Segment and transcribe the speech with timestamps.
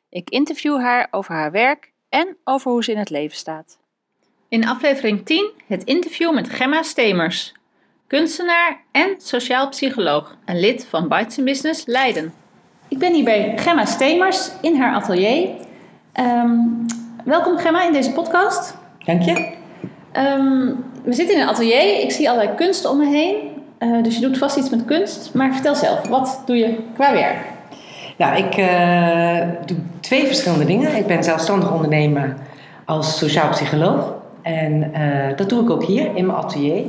[0.09, 3.77] Ik interview haar over haar werk en over hoe ze in het leven staat.
[4.47, 7.53] In aflevering 10 het interview met Gemma Stemers,
[8.07, 12.33] kunstenaar en sociaal psycholoog en lid van Bites Business Leiden.
[12.87, 15.49] Ik ben hier bij Gemma Stemers in haar atelier.
[16.13, 16.49] Ehm,
[17.23, 18.75] welkom Gemma in deze podcast.
[19.05, 19.53] Dank je.
[20.11, 20.65] Ehm,
[21.03, 23.35] we zitten in een atelier, ik zie allerlei kunst om me heen.
[23.77, 25.33] Eh, dus je doet vast iets met kunst.
[25.33, 27.37] Maar vertel zelf, wat doe je qua werk?
[28.17, 30.95] Nou, ik uh, doe twee verschillende dingen.
[30.95, 32.35] Ik ben zelfstandig ondernemer
[32.85, 34.13] als sociaal psycholoog.
[34.41, 36.83] En uh, dat doe ik ook hier in mijn atelier.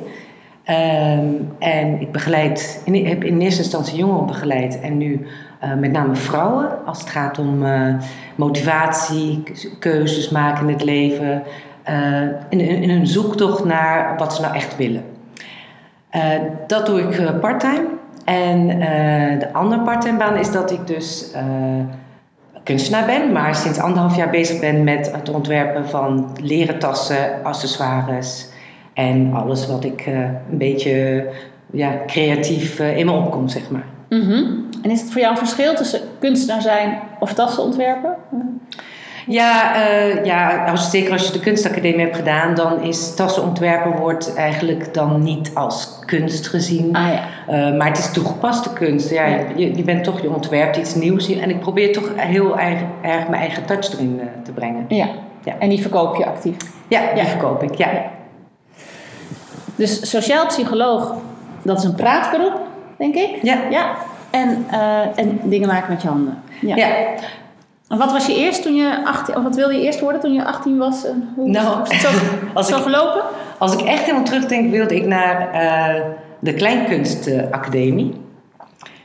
[0.70, 5.26] Um, en ik begeleid, in, heb in eerste instantie jongeren begeleid en nu
[5.64, 6.86] uh, met name vrouwen.
[6.86, 7.94] Als het gaat om uh,
[8.34, 9.42] motivatie,
[9.78, 11.42] keuzes maken in het leven.
[12.48, 15.04] in, in hun zoektocht naar wat ze nou echt willen.
[16.66, 17.86] dat doe ik parttime.
[18.24, 18.68] En
[19.38, 21.30] de andere parttime baan is dat ik dus
[22.62, 28.48] kunstenaar ben, maar sinds anderhalf jaar bezig ben met het ontwerpen van leren tassen, accessoires
[28.98, 30.18] en alles wat ik uh,
[30.50, 31.26] een beetje
[31.70, 33.84] ja, creatief uh, in me opkomt, zeg maar.
[34.08, 34.68] Mm -hmm.
[34.82, 38.16] En is het voor jou een verschil tussen kunstenaar zijn of tassen ontwerpen?
[39.26, 43.96] Ja, uh, ja als, zeker als je de kunstacademie hebt gedaan, dan is tassen ontwerpen
[43.96, 46.96] wordt eigenlijk dan niet als kunst gezien.
[46.96, 47.70] Ah, ja.
[47.70, 49.10] uh, maar het is toegepaste kunst.
[49.10, 49.38] Ja, ja.
[49.56, 53.28] Je, je, bent toch, je ontwerpt iets nieuws en ik probeer toch heel erg, erg
[53.28, 54.84] mijn eigen touch erin uh, te brengen.
[54.88, 55.08] Ja.
[55.44, 56.56] ja, en die verkoop je actief?
[56.88, 58.16] Ja, die verkoop ik, ja.
[59.78, 61.14] Dus sociaal psycholoog,
[61.62, 62.60] dat is een praatberoep,
[62.98, 63.38] denk ik?
[63.42, 63.58] Ja.
[63.70, 63.94] ja.
[64.30, 64.66] En,
[65.14, 66.42] en dingen maken met je handen.
[66.60, 66.76] ja.
[66.76, 66.86] ja.
[67.88, 70.32] En wat was je eerst toen je 18, of wat wilde je eerst worden toen
[70.32, 71.06] je 18 was?
[71.34, 72.08] Hoe nou, is het zo,
[72.54, 73.22] als zo ik, gelopen?
[73.58, 76.04] Als ik echt helemaal terugdenk, wilde ik naar uh,
[76.38, 78.14] de Kleinkunstacademie.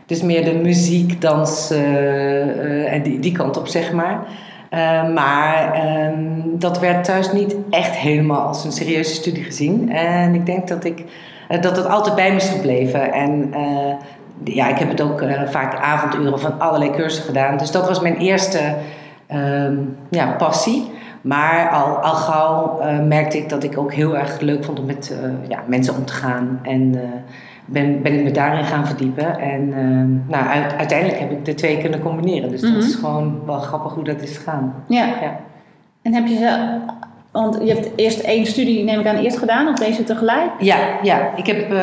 [0.06, 4.28] Dus meer de muziek, dans uh, en die, die kant op, zeg maar.
[4.74, 9.92] Uh, maar um, dat werd thuis niet echt helemaal als een serieuze studie gezien.
[9.92, 11.04] En ik denk dat ik
[11.62, 13.12] dat het altijd bij me is gebleven.
[13.12, 13.54] En
[14.44, 17.58] ja, ik heb het ook uh, vaak avonduren van allerlei cursussen gedaan.
[17.58, 18.76] Dus dat was mijn eerste
[19.32, 19.78] uh,
[20.10, 20.92] ja, passie.
[21.22, 24.86] Maar al, al gauw uh, merkte ik dat ik ook heel erg leuk vond om
[24.86, 25.16] met
[25.48, 26.60] ja, mensen om te gaan.
[26.64, 26.96] En
[27.66, 29.40] ben, ben ik me daarin gaan verdiepen.
[29.40, 29.70] En
[30.28, 32.50] nou, uit, uiteindelijk heb ik de twee kunnen combineren.
[32.50, 32.74] Dus Mhm.
[32.74, 34.74] dat is gewoon wel grappig hoe dat is gegaan.
[34.88, 35.06] Ja.
[35.06, 35.40] Ja.
[36.02, 36.78] En heb je ze...
[37.32, 40.50] Want je hebt eerst één studie, neem ik aan, eerst gedaan, of deze tegelijk?
[40.60, 41.36] Ja, ja.
[41.36, 41.80] Ik, heb, uh,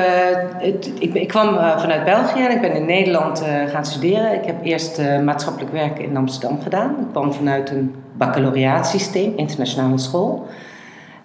[0.57, 4.35] het, ik, ik, kwam uh, vanuit België en ik ben in Nederland uh, gaan studeren.
[4.35, 6.91] Ik heb eerst maatschappelijk werk in Amsterdam gedaan.
[6.91, 10.47] Ik kwam vanuit een baccalaureaatsysteem, internationale school.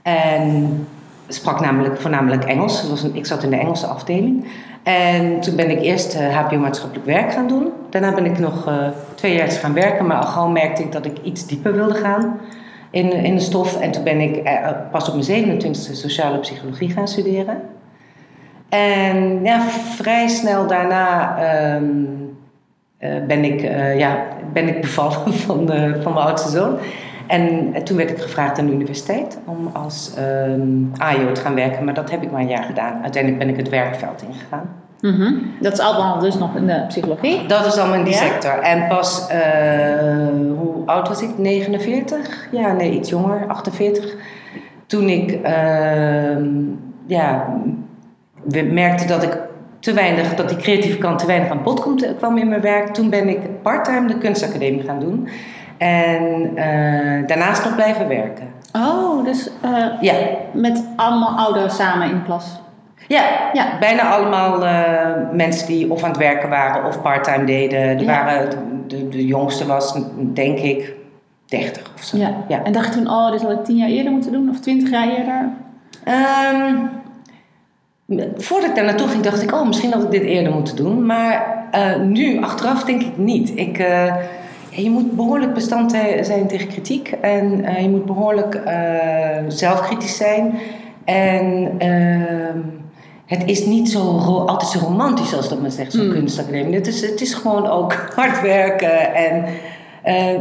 [0.02, 0.88] En
[1.28, 3.04] sprak namelijk voornamelijk Engels.
[3.14, 4.46] Ik zat in de Engelse afdeling.
[4.84, 7.72] En toen ben ik eerst HBO maatschappelijk werk gaan doen.
[7.90, 8.70] Daarna ben ik nog
[9.16, 12.40] twee jaar gaan werken, maar al gauw merkte ik dat ik iets dieper wilde gaan
[12.96, 13.80] in, in de stof.
[13.80, 17.62] En toen ben ik eh, pas op mijn 27e sociale psychologie gaan studeren.
[18.70, 19.62] En ja,
[19.96, 21.38] vrij snel daarna
[23.00, 25.68] uh, ben, ik, uh, ja, ben ik bevallen van,
[26.02, 26.78] van mijn oudste zoon.
[27.28, 30.14] En toen werd ik gevraagd aan de universiteit om als
[30.48, 31.84] um, AIO te gaan werken.
[31.84, 33.02] Maar dat heb ik maar een jaar gedaan.
[33.02, 34.70] Uiteindelijk ben ik het werkveld ingegaan.
[35.02, 35.52] Mm -hmm.
[35.60, 37.48] Dat is allemaal dus nog in de psychologie?
[37.48, 38.20] Dat is allemaal in die ja?
[38.20, 38.60] sector.
[38.60, 39.38] En pas, uh,
[40.58, 41.38] hoe oud was ik?
[41.38, 42.48] 49?
[42.52, 44.16] Ja, nee, iets jonger, 48.
[44.86, 46.38] Toen ik, uh,
[47.06, 47.48] ja,
[48.72, 49.38] merkte dat ik
[49.80, 51.88] te weinig, dat die creatieve kant te weinig aan bod
[52.18, 52.94] kwam in mijn werk.
[52.94, 55.28] Toen ben ik parttime de kunstacademie gaan doen.
[55.78, 58.48] En uh, daarnaast nog blijven werken.
[58.74, 59.50] Oh, dus
[60.02, 60.14] ja.
[60.54, 62.60] met allemaal ouderen samen in de klas?
[63.08, 63.24] Ja,
[63.54, 64.72] ja, bijna allemaal uh,
[65.32, 67.80] mensen die of aan het werken waren of parttime deden.
[67.80, 68.06] Er Ja.
[68.06, 68.50] waren,
[68.88, 70.94] de, de jongste was, denk ik,
[71.46, 72.18] 30 of zo.
[72.18, 72.34] Ja.
[72.48, 72.64] Ja.
[72.64, 74.90] En dacht je toen, oh, dit had ik tien jaar eerder moeten doen of twintig
[74.90, 75.50] jaar eerder?
[76.04, 76.76] Ehm,
[78.38, 81.06] voordat ik daar naartoe ging, dacht ik, oh, misschien had ik dit eerder moeten doen.
[81.06, 83.52] Maar eh, nu, achteraf, denk ik niet.
[83.58, 84.16] Ik, eh,
[84.76, 85.92] je moet behoorlijk bestand
[86.22, 88.72] zijn tegen kritiek en uh, je moet behoorlijk uh,
[89.48, 90.54] zelfkritisch zijn.
[91.06, 92.62] En uh,
[93.26, 94.00] het is niet zo
[94.46, 96.14] altijd zo romantisch als dat men zegt, zo'n mm.
[96.14, 96.76] kunstacademie.
[96.76, 99.46] Het is, het is gewoon ook hard werken en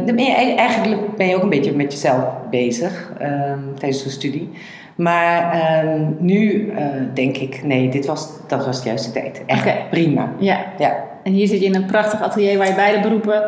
[0.05, 4.11] dan ben je, eigenlijk ben je ook een beetje met jezelf bezig ehm, tijdens zo'n
[4.11, 4.49] studie.
[4.95, 6.73] Maar ehm, nu
[7.13, 9.41] denk ik, nee, dit was, dat was de juiste tijd.
[9.45, 10.31] Echt prima.
[10.39, 10.65] Ja.
[10.77, 11.03] ja.
[11.23, 13.41] En hier zit je in een prachtig atelier waar je beide beroepen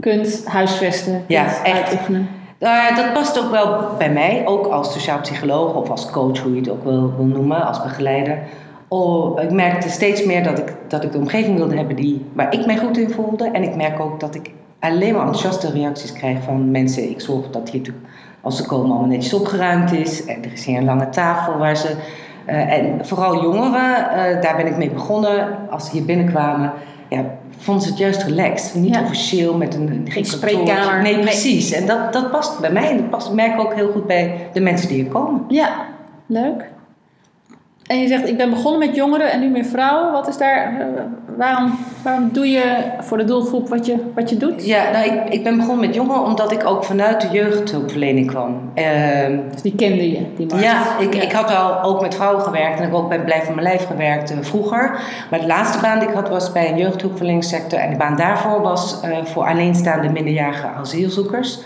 [0.00, 2.28] kunt huisvesten, ja, kunt uitoefenen.
[2.60, 6.54] Uh, dat past ook wel bij mij, ook als sociaal psycholoog of als coach, hoe
[6.54, 8.38] je het ook wil, wil noemen, als begeleider.
[8.88, 12.54] Oh, ik merkte steeds meer dat ik, dat ik de omgeving wilde hebben die, waar
[12.54, 13.50] ik mij goed in voelde.
[13.52, 14.50] En ik merk ook dat ik
[14.80, 17.10] alleen maar enthousiaste reacties krijg van mensen.
[17.10, 17.94] Ik zorg dat hier
[18.40, 20.24] als ze komen, allemaal netjes opgeruimd is.
[20.24, 21.96] En er is hier een lange tafel waar ze.
[22.46, 25.48] Uh, en vooral jongeren, uh, daar ben ik mee begonnen.
[25.70, 26.72] Als ze hier binnenkwamen,
[27.08, 27.24] ja,
[27.60, 28.74] vonden ze het juist relaxed.
[28.74, 31.02] Niet officieel met een, geen spreekkamer.
[31.02, 31.72] Nee, precies.
[31.72, 34.48] En dat, dat past bij mij en dat past, merk ik ook heel goed bij
[34.52, 35.44] de mensen die hier komen.
[35.48, 35.86] Ja,
[36.26, 36.64] leuk.
[37.90, 40.12] En je zegt, ik ben begonnen met jongeren en nu meer vrouwen.
[40.12, 40.86] Wat is daar, eh,
[41.36, 44.66] waarom, waarom doe je voor de doelgroep wat je, wat je doet?
[44.66, 48.70] Ja, nou, ik, ik ben begonnen met jongeren omdat ik ook vanuit de jeugdhulpverlening kwam.
[48.74, 48.84] Uh,
[49.52, 50.64] dus die kende je, die markt?
[50.64, 53.54] Ja, ik, ik had wel ook met vrouwen gewerkt en ik ook bij Blijf van
[53.54, 55.00] Mijn Lijf gewerkt uh, vroeger.
[55.30, 57.78] Maar de laatste baan die ik had was bij een jeugdhulpverleningssector.
[57.78, 61.60] En de baan daarvoor was uh, voor alleenstaande minderjarige asielzoekers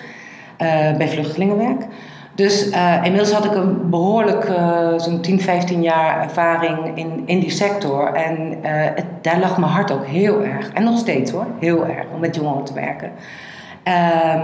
[0.96, 1.86] bij vluchtelingenwerk.
[2.34, 7.40] Dus uh, inmiddels had ik een behoorlijk, uh, zo'n 10, 15 jaar ervaring in, in
[7.40, 8.12] die sector.
[8.12, 10.72] En uh, het, daar lag mijn hart ook heel erg.
[10.72, 13.10] En nog steeds hoor, heel erg, om met jongeren te werken.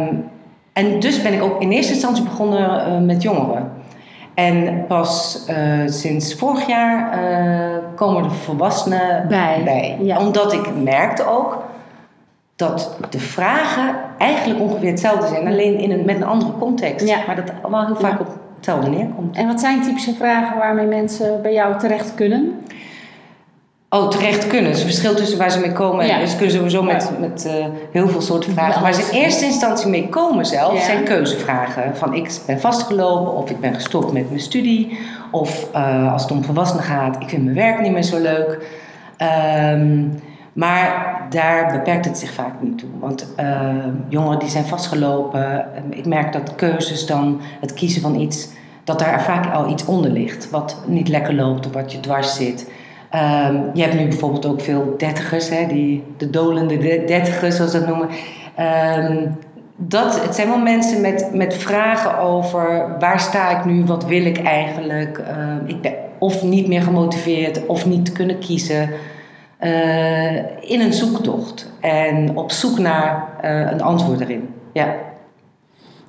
[0.01, 0.25] Um,
[0.73, 3.73] en dus ben ik ook in eerste instantie begonnen met jongeren.
[4.35, 5.45] En pas
[5.87, 7.19] sinds vorig jaar
[7.95, 9.61] komen er volwassenen bij.
[9.65, 9.99] bij.
[10.01, 10.19] Ja.
[10.19, 11.65] Omdat ik merkte ook
[12.61, 17.09] dat de vragen eigenlijk ongeveer hetzelfde zijn, alleen in een, met een andere context.
[17.09, 17.19] Ja.
[17.27, 19.37] Maar dat wel heel vaak op hetzelfde neerkomt.
[19.37, 22.61] En wat zijn typische vragen waarmee mensen bij jou terecht kunnen?
[23.89, 24.71] Oh, terecht kunnen.
[24.71, 26.07] Het verschil tussen waar ze mee komen.
[26.07, 26.27] Ja.
[26.27, 28.83] Ze kunnen sowieso met, met uh, heel veel soorten vragen.
[28.83, 31.97] Waar ze in eerste instantie mee komen zelf, zijn keuzevragen.
[31.97, 34.99] Van ik ben vastgelopen of ik ben gestopt met mijn studie.
[35.31, 38.67] Of uh, als het om volwassenen gaat, ik vind mijn werk niet meer zo leuk.
[39.73, 40.21] Um,
[40.53, 42.89] maar daar beperkt het zich vaak niet toe.
[43.01, 43.71] Want uh,
[44.09, 48.49] jongeren die zijn vastgelopen, ik merk dat keuzes dan, het kiezen van iets,
[48.85, 50.51] dat daar vaak al iets onder ligt.
[50.51, 52.71] Wat niet lekker loopt of wat je dwars zit.
[53.15, 57.79] Um, je hebt nu bijvoorbeeld ook veel dertigers, hè, die, de dolende dertigers zoals ze
[57.79, 58.09] dat noemen.
[58.99, 59.37] Um,
[59.77, 64.25] dat, het zijn wel mensen met, met vragen over waar sta ik nu, wat wil
[64.25, 65.23] ik eigenlijk.
[65.67, 68.91] Ik ben of niet meer gemotiveerd of niet kunnen kiezen.
[69.63, 70.37] Uh,
[70.71, 74.55] in een zoektocht en op zoek naar uh, een antwoord erin.
[74.73, 74.85] Ja.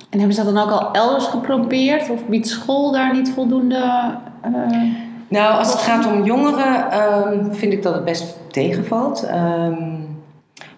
[0.10, 2.10] En hebben ze dat dan ook al elders geprobeerd?
[2.10, 4.16] Of biedt school daar niet voldoende?
[4.46, 4.82] Uh,
[5.28, 9.30] nou, als het gaat om jongeren, um, vind ik dat het best tegenvalt.
[9.30, 10.08] Um,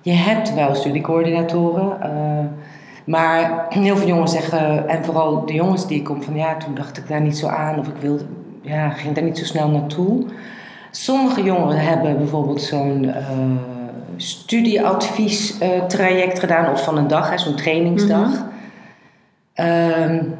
[0.01, 1.97] je hebt wel studiecoördinatoren.
[3.05, 6.75] maar heel veel jongens zeggen, en vooral de jongens die ik kom van ja, toen
[6.75, 8.25] dacht ik daar niet zo aan of ik wilde,
[8.61, 10.25] ja, ging daar niet zo snel naartoe.
[10.95, 13.13] Sommige jongeren hebben bijvoorbeeld zo'n uh,
[14.15, 18.29] studieadviestraject gedaan, of van een dag, zo'n trainingsdag.
[18.29, 18.51] Mm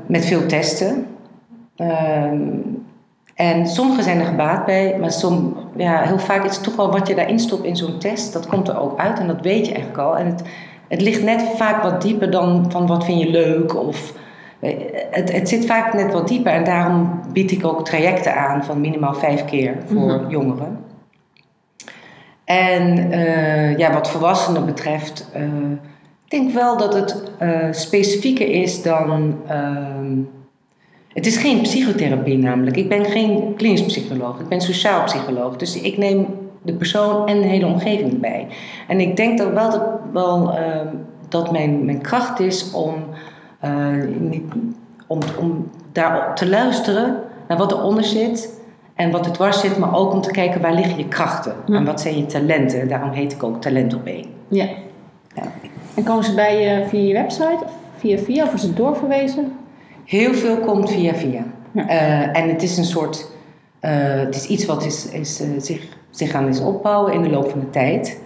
[0.06, 1.06] met veel testen.
[1.78, 2.86] Um,
[3.36, 6.92] en sommigen zijn er gebaat bij, maar som, ja, heel vaak is het toch wel
[6.92, 9.66] wat je daarin stopt in zo'n test, dat komt er ook uit en dat weet
[9.66, 10.18] je eigenlijk al.
[10.18, 10.44] En het,
[10.88, 14.14] het ligt net vaak wat dieper dan van wat vind je leuk of
[15.12, 18.82] het, het zit vaak net wat dieper en daarom bied ik ook trajecten aan van
[18.82, 20.30] minimaal vijf keer voor mhm.
[20.30, 20.78] jongeren.
[22.44, 25.44] En uh, ja, wat volwassenen betreft, uh,
[26.26, 29.36] ik denk wel dat het uh, specifieker is dan.
[29.48, 30.18] Ehm,
[31.14, 32.78] het is geen psychotherapie namelijk.
[32.78, 35.56] Ik ben geen klinisch psycholoog, ik ben sociaal psycholoog.
[35.56, 36.26] Dus ik neem
[36.62, 38.48] de persoon en de hele omgeving erbij.
[38.88, 40.88] En ik denk dat wel dat, wel, ehm,
[41.30, 42.96] dat mijn, mijn kracht is om
[44.20, 44.44] niet,
[45.08, 47.18] om, om daarop te luisteren
[47.48, 48.62] naar wat eronder zit
[48.96, 51.86] en wat er dwars zit, maar ook om te kijken waar liggen je krachten en
[51.86, 52.88] wat zijn je talenten.
[52.88, 54.26] Daarom heet ik ook Talent op één.
[54.48, 54.68] Ja.
[55.36, 55.44] ja.
[55.96, 59.52] En komen ze bij je via je website of via via of is het doorverwezen?
[60.06, 61.44] Heel veel komt via via.
[61.74, 63.28] Uh, en het is een soort,
[63.82, 67.30] uh, het is iets wat is, is, uh, zich, zich aan is opbouwen in de
[67.30, 68.22] loop van de tijd.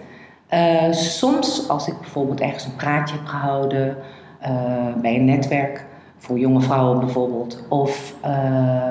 [0.90, 3.96] soms, als ik bijvoorbeeld ergens een praatje heb gehouden
[5.02, 5.84] bij een netwerk
[6.18, 7.64] voor jonge vrouwen bijvoorbeeld.
[7.68, 8.90] Of uh,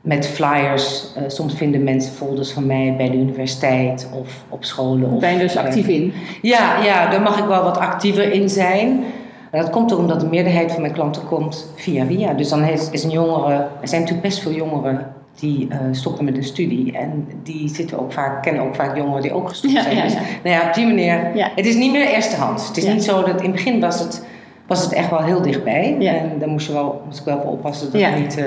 [0.00, 1.14] met flyers.
[1.16, 5.10] Eh, soms vinden mensen folders van mij bij de universiteit of op scholen.
[5.10, 6.12] Of, ben je dus actief in?
[6.42, 9.04] Ja, ja, daar mag ik wel wat actiever in zijn.
[9.50, 12.32] Dat komt erom dat de meerderheid van mijn klanten komt via via.
[12.32, 16.24] Dus dan is, is een jongere, er zijn natuurlijk best veel jongeren die uh, stoppen
[16.24, 16.92] met een studie.
[16.98, 19.96] En die zitten ook vaak, kennen ook vaak jongeren die ook gestopt Ja, zijn.
[19.96, 21.36] ja, Dus, nou ja, op die manier.
[21.36, 21.50] Ja.
[21.56, 22.66] Het is niet meer eerste hand.
[22.66, 24.24] Het is niet zo dat in het begin was het,
[24.70, 25.96] was het echt wel heel dichtbij.
[25.98, 26.12] Ja.
[26.12, 28.08] En daar moest, je wel, moest ik wel voor oppassen dat Ja.
[28.08, 28.36] het niet.
[28.36, 28.44] eh,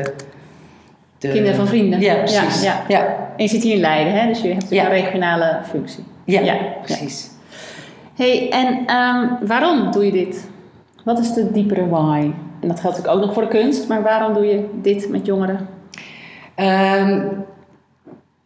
[1.18, 2.00] de, Kinderen van vrienden.
[2.00, 2.62] Ja, precies.
[2.88, 3.06] Ja.
[3.38, 4.28] En je zit hier in Leiden, hè?
[4.28, 6.04] dus je hebt een regionale functie.
[6.26, 6.56] ja, Ja.
[6.82, 7.30] precies.
[8.16, 10.50] hey, en ehm, waarom doe je dit?
[11.06, 12.32] Wat is de diepere why?
[12.60, 15.26] En dat geldt natuurlijk ook nog voor de kunst, maar waarom doe je dit met
[15.26, 15.68] jongeren?
[16.56, 17.22] Ehm,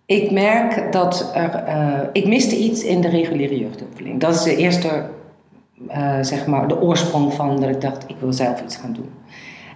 [0.05, 4.19] ik merk dat er, eh, ik miste iets in de reguliere jeugdopleiding.
[4.19, 4.89] Dat is de eerste,
[5.87, 9.09] eh, zeg maar, de oorsprong van dat ik dacht, ik wil zelf iets gaan doen.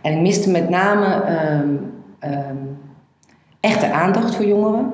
[0.02, 1.76] En ik miste met name ehm,
[2.20, 2.56] ehm,
[3.60, 4.94] echte aandacht voor jongeren.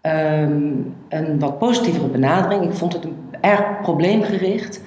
[0.00, 0.72] Ehm,
[1.08, 2.64] een wat positievere benadering.
[2.64, 4.80] Ik vond het een, erg probleemgericht.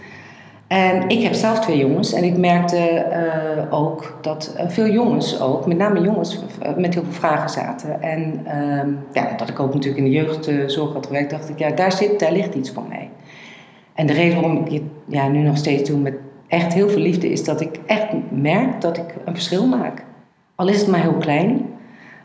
[0.67, 5.41] En ik heb zelf twee jongens en ik merkte eh, ook dat eh, veel jongens
[5.41, 6.39] ook, met name jongens,
[6.77, 8.01] met heel veel vragen zaten.
[8.01, 8.45] En
[9.13, 12.19] ja, dat ik ook natuurlijk in de jeugdzorg had gewerkt, dacht ik, ja, daar, zit,
[12.19, 13.09] daar ligt iets van mij.
[14.01, 16.13] En de reden waarom ik het ja, nu nog steeds doe met
[16.47, 20.03] echt heel veel liefde, is dat ik echt merk dat ik een verschil maak.
[20.55, 21.65] Al is het maar heel klein.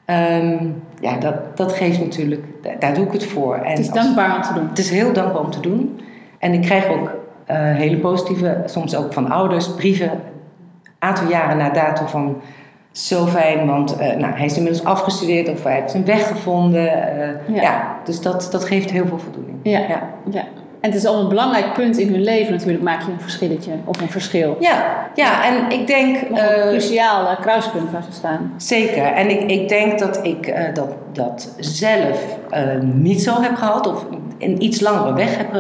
[0.04, 0.56] Ehm,
[1.00, 3.54] ja, dat, dat geeft natuurlijk, daar, daar doe ik het voor.
[3.56, 4.68] En Het is als- dankbaar om te doen.
[4.68, 6.00] het is heel dankbaar om te doen.
[6.38, 7.10] En ik krijg ook
[7.46, 10.10] eh, hele positieve, soms ook van ouders, brieven.
[10.10, 10.18] Een
[10.98, 12.36] aantal jaren na dato van
[12.90, 16.88] zo fijn, want eh, nou, hij is inmiddels afgestudeerd of hij heeft zijn weg gevonden.
[17.20, 17.62] eh, Ja.
[17.62, 17.96] ja.
[18.04, 19.56] dus dat, dat geeft heel veel voldoening.
[19.62, 19.78] Ja.
[19.78, 20.08] ja.
[20.30, 20.44] Ja.
[20.86, 23.72] En het is al een belangrijk punt in hun leven natuurlijk, maak je een verschilletje
[23.84, 24.56] of een verschil.
[24.60, 26.16] Ja, ja, en ik denk...
[26.28, 28.52] Een eh, cruciaal eh, kruispunt waar ze staan.
[28.56, 29.02] Zeker.
[29.02, 32.36] En ik, ik denk dat ik eh, dat, dat zelf
[32.80, 33.86] niet zo heb gehad.
[33.86, 34.06] Of
[34.38, 35.52] een iets langere weg heb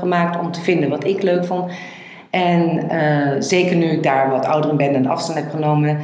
[0.00, 1.72] gemaakt om te vinden wat ik leuk vond.
[2.30, 2.86] En
[3.38, 5.98] zeker nu ik daar wat ouder in ben en afstand heb genomen...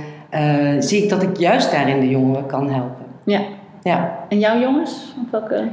[0.79, 3.07] zie ik dat ik juist daarin de jongeren kan helpen.
[3.25, 3.41] Ja.
[3.83, 4.19] Ja.
[4.29, 5.15] En jouw jongens?
[5.25, 5.69] Op welke,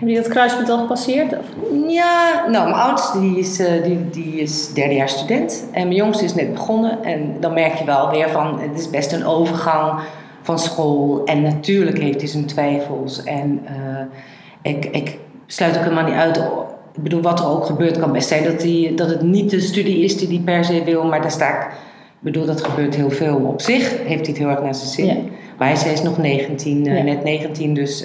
[0.00, 1.38] hebben die dat kruispunt al gepasseerd?
[1.38, 1.44] Of?
[1.88, 5.64] Ja, nou, mijn oudste die is, eh, die, die is derdejaars student.
[5.72, 7.02] En mijn jongste is net begonnen.
[7.04, 10.00] En dan merk je wel weer van, het is best een overgang
[10.42, 11.24] van school.
[11.24, 13.22] En natuurlijk heeft hij zijn twijfels.
[13.24, 16.36] En eh, ik, ik sluit ook helemaal niet uit.
[16.96, 19.60] Ik bedoel, wat er ook gebeurt, kan best zijn dat, hij, dat het niet de
[19.60, 21.04] studie is die hij per se wil.
[21.04, 23.36] Maar daar sta ik, ik bedoel, dat gebeurt heel veel.
[23.36, 25.06] Op zich heeft hij het heel erg naar zijn zin.
[25.06, 25.14] Ja.
[25.58, 27.02] Maar hij is- hij is nog 19, eh, Ja.
[27.02, 28.04] net 19, dus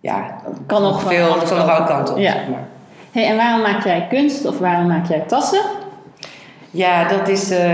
[0.00, 2.32] ja, Kan nog veel, kan nog alle kanten op, Ja.
[2.32, 2.64] zeg maar.
[3.12, 5.60] Hey, en waarom maak jij kunst of waarom maak jij tassen?
[6.70, 7.70] Ja, dat is, eh,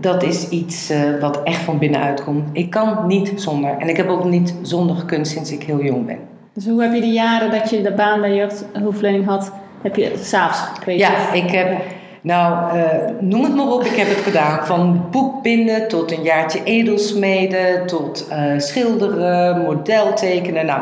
[0.00, 2.48] dat is iets eh, wat echt van binnenuit komt.
[2.52, 3.70] Ik kan niet zonder.
[3.78, 6.18] En ik heb ook niet zonder gekund sinds ik heel jong ben.
[6.52, 10.12] Dus hoe heb je de jaren dat je de baan bij jeugdhulpverlening had, heb je
[10.22, 11.00] s'avonds gekregen?
[11.10, 11.80] Ja, ik heb,
[12.20, 12.84] nou, eh,
[13.20, 14.66] noem het maar op, ik heb het gedaan.
[14.66, 20.66] Van boekbinden tot een jaartje edelsmeden, tot schilderen, modeltekenen.
[20.66, 20.80] Nou,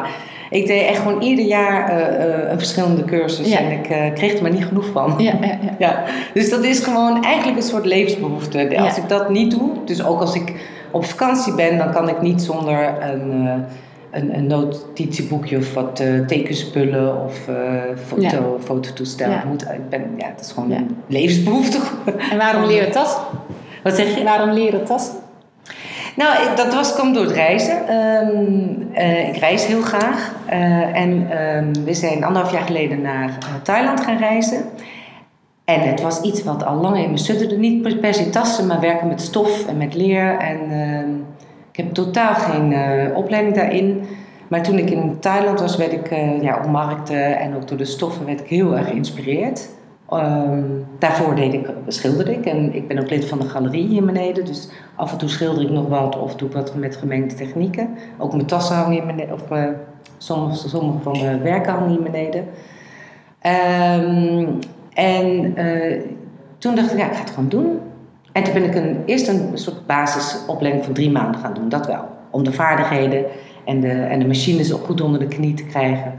[0.50, 3.58] ik deed echt gewoon ieder jaar eh, eh, een verschillende cursus Ja.
[3.58, 5.14] en ik eh, kreeg er maar niet genoeg van.
[5.18, 5.34] Ja,
[5.78, 6.02] ja,
[6.34, 8.78] dus dat is gewoon eigenlijk een soort levensbehoefte.
[8.78, 10.52] Als ik dat niet doe, dus ook als ik
[10.90, 13.46] op vakantie ben, dan kan ik niet zonder een,
[14.10, 17.48] een, een notitieboekje of wat tekenspullen of
[18.06, 19.30] foto, fototoestel.
[19.48, 21.78] Moet, ik ben, ja, het is gewoon een levensbehoefte.
[22.30, 23.20] En waarom leren tassen?
[23.82, 24.24] Wat zeg je?
[24.24, 25.14] Waarom leren tassen?
[26.16, 27.88] Nou, dat was, kwam door het reizen.
[27.88, 30.34] Ehm, eh, ik reis heel graag.
[30.46, 34.64] Eh, en ehm, we zijn anderhalf jaar geleden naar eh, Thailand gaan reizen.
[35.64, 37.56] En het was iets wat al lang in me sudderde.
[37.56, 40.38] Niet per- se tassen, maar werken met stof en met leer.
[40.38, 41.10] En ehm,
[41.70, 42.74] ik heb totaal geen
[43.14, 44.02] opleiding daarin.
[44.48, 47.84] Maar toen ik in Thailand was, werd ik ja, op markten en ook door de
[47.84, 49.68] stoffen werd ik heel erg geïnspireerd.
[50.10, 50.62] Ehm,
[50.98, 54.44] daarvoor deed ik, schilderde ik en ik ben ook lid van de galerie hier beneden.
[54.44, 57.88] Dus af en toe schilder ik nog wat of doe ik wat met gemengde technieken.
[58.18, 59.76] Ook mijn tassen hangen hier beneden, of mijn,
[60.18, 62.44] sommige, sommige van mijn werken hangen hier beneden.
[63.40, 64.46] Ehm,
[64.94, 66.00] en eh,
[66.58, 67.80] toen dacht ik, ja, ik ga het gewoon doen.
[68.32, 71.86] En toen ben ik een, eerst een soort basisopleiding van drie maanden gaan doen, dat
[71.86, 72.04] wel.
[72.30, 73.24] Om de vaardigheden
[73.64, 76.14] en de, en de machines ook goed onder de knie te krijgen.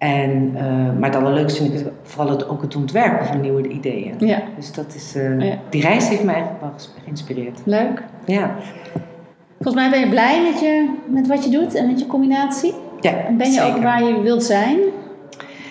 [0.00, 3.68] En, eh, maar het allerleukste vind ik het, vooral het, ook het ontwerpen van nieuwe
[3.68, 4.14] ideeën.
[4.18, 5.54] Ja, Dus dat is, eh, Ja.
[5.70, 6.72] die reis heeft mij eigenlijk wel
[7.04, 7.60] geïnspireerd.
[7.64, 8.02] leuk.
[8.24, 8.50] Ja,
[9.60, 12.74] Volgens mij ben je blij met, je, met wat je doet en met je combinatie.
[13.00, 14.78] ja En ben je ook waar je wilt zijn?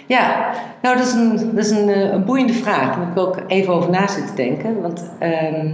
[0.05, 0.49] Ja,
[0.81, 2.95] nou dat is een, dat is een, eh, een boeiende vraag.
[2.95, 4.81] Daar heb ik ook even over na zitten denken.
[4.81, 5.67] Want ehm,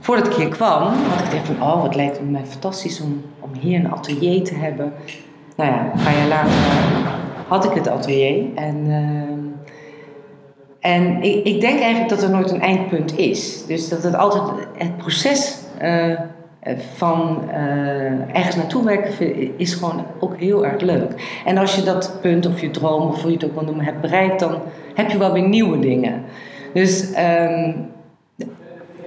[0.00, 3.22] voordat ik hier kwam, had ik echt van, oh, wat lijkt het mij fantastisch om,
[3.40, 4.92] om hier een atelier te hebben.
[5.56, 6.52] Nou ja, een paar jaar later
[7.48, 8.44] had ik het atelier.
[8.54, 13.66] En, uh, en ik, ik, denk eigenlijk dat er nooit een eindpunt is.
[13.66, 14.42] Dus dat het altijd
[14.76, 16.20] het proces uh,
[16.94, 21.40] van uh, ergens naartoe werken is gewoon ook heel erg leuk.
[21.44, 23.84] En als je dat punt of je droom of hoe je het ook wil noemen
[23.84, 24.58] hebt bereikt, dan
[24.94, 26.22] heb je wel weer nieuwe dingen.
[26.72, 27.90] Dus um,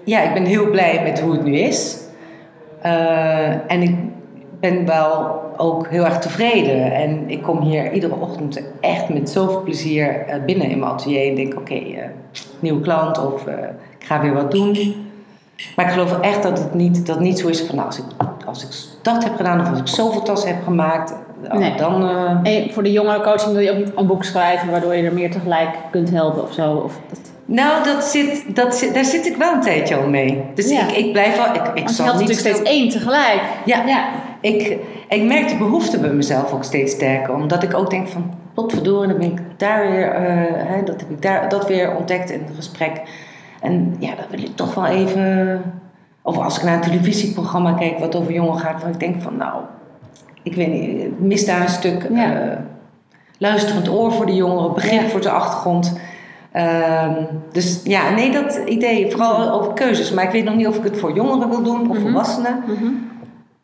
[0.04, 2.00] ja, ik ben heel blij met hoe het nu is.
[2.86, 3.96] Uh, en ik
[4.60, 6.94] ben wel ook heel erg tevreden.
[6.94, 11.30] En ik kom hier iedere ochtend echt met zoveel plezier uh, binnen in mijn atelier.
[11.30, 12.04] En denk, oké, okay, uh,
[12.60, 13.46] nieuwe klant of
[14.00, 14.96] ik ga weer wat doen.
[15.76, 18.06] Maar ik geloof echt dat het niet, dat niet zo is van, nou, als ik,
[18.46, 18.70] als ik
[19.02, 21.14] dat heb gedaan of als ik zoveel tassen heb gemaakt,
[21.52, 21.76] nee.
[21.76, 22.10] dan...
[22.44, 25.14] En voor de jongere coaching wil je ook niet een boek schrijven waardoor je er
[25.14, 26.74] meer tegelijk kunt helpen of zo?
[26.74, 27.20] Of dat...
[27.46, 30.42] Nou, dat zit, dat zit, daar zit ik wel een tijdje al mee.
[30.56, 30.88] Dus ja.
[30.88, 31.46] ik, ik blijf wel...
[31.46, 33.42] Ik, ik je had natuurlijk steeds één tegelijk.
[33.66, 34.10] Ja, ja.
[34.42, 34.78] Ik,
[35.10, 37.34] ik merk de behoefte bij mezelf ook steeds sterker.
[37.34, 38.40] Omdat ik ook denk van...
[38.54, 40.08] Potverdorie, dan ben ik daar weer...
[40.08, 40.22] Uh,
[40.54, 43.02] hè, dat heb ik daar, dat weer ontdekt in het gesprek.
[43.62, 45.62] En ja, dat wil ik toch wel even...
[46.22, 48.82] Of als ik naar een televisieprogramma kijk wat over jongeren gaat...
[48.82, 49.62] waar ik denk van nou...
[50.44, 52.08] Ik weet niet, ik mis daar een stuk...
[52.14, 52.46] Ja.
[52.46, 52.58] Uh,
[53.38, 55.08] luisterend oor voor de jongeren, begrip ja.
[55.08, 56.00] voor de achtergrond...
[56.56, 60.12] Um, dus ja, nee, dat idee, vooral over keuzes.
[60.12, 62.02] Maar ik weet nog niet of ik het voor jongeren wil doen of mm -hmm.
[62.02, 62.64] volwassenen.
[62.68, 63.11] Mm -hmm.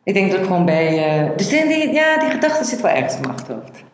[0.08, 1.20] Ik denk dat ik gewoon bij.
[1.22, 3.84] Uh, dus die, ja, die gedachte zit wel ergens in mijn achterhoofd.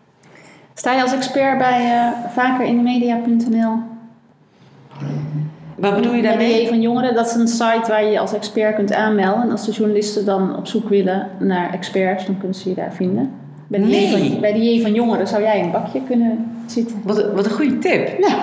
[0.75, 2.35] Sta je als expert bij uh?
[5.77, 6.63] Wat bedoel je daarmee?
[6.63, 9.43] De van Jongeren, dat is een site waar je je als expert kunt aanmelden.
[9.43, 12.93] En als de journalisten dan op zoek willen naar experts, dan kunnen ze je daar
[12.93, 13.33] vinden.
[13.67, 14.11] Bij de, nee.
[14.11, 17.01] van, bij de J van Jongeren zou jij in een bakje kunnen zitten.
[17.05, 18.09] Wat, wat een goede tip.
[18.19, 18.43] Ja.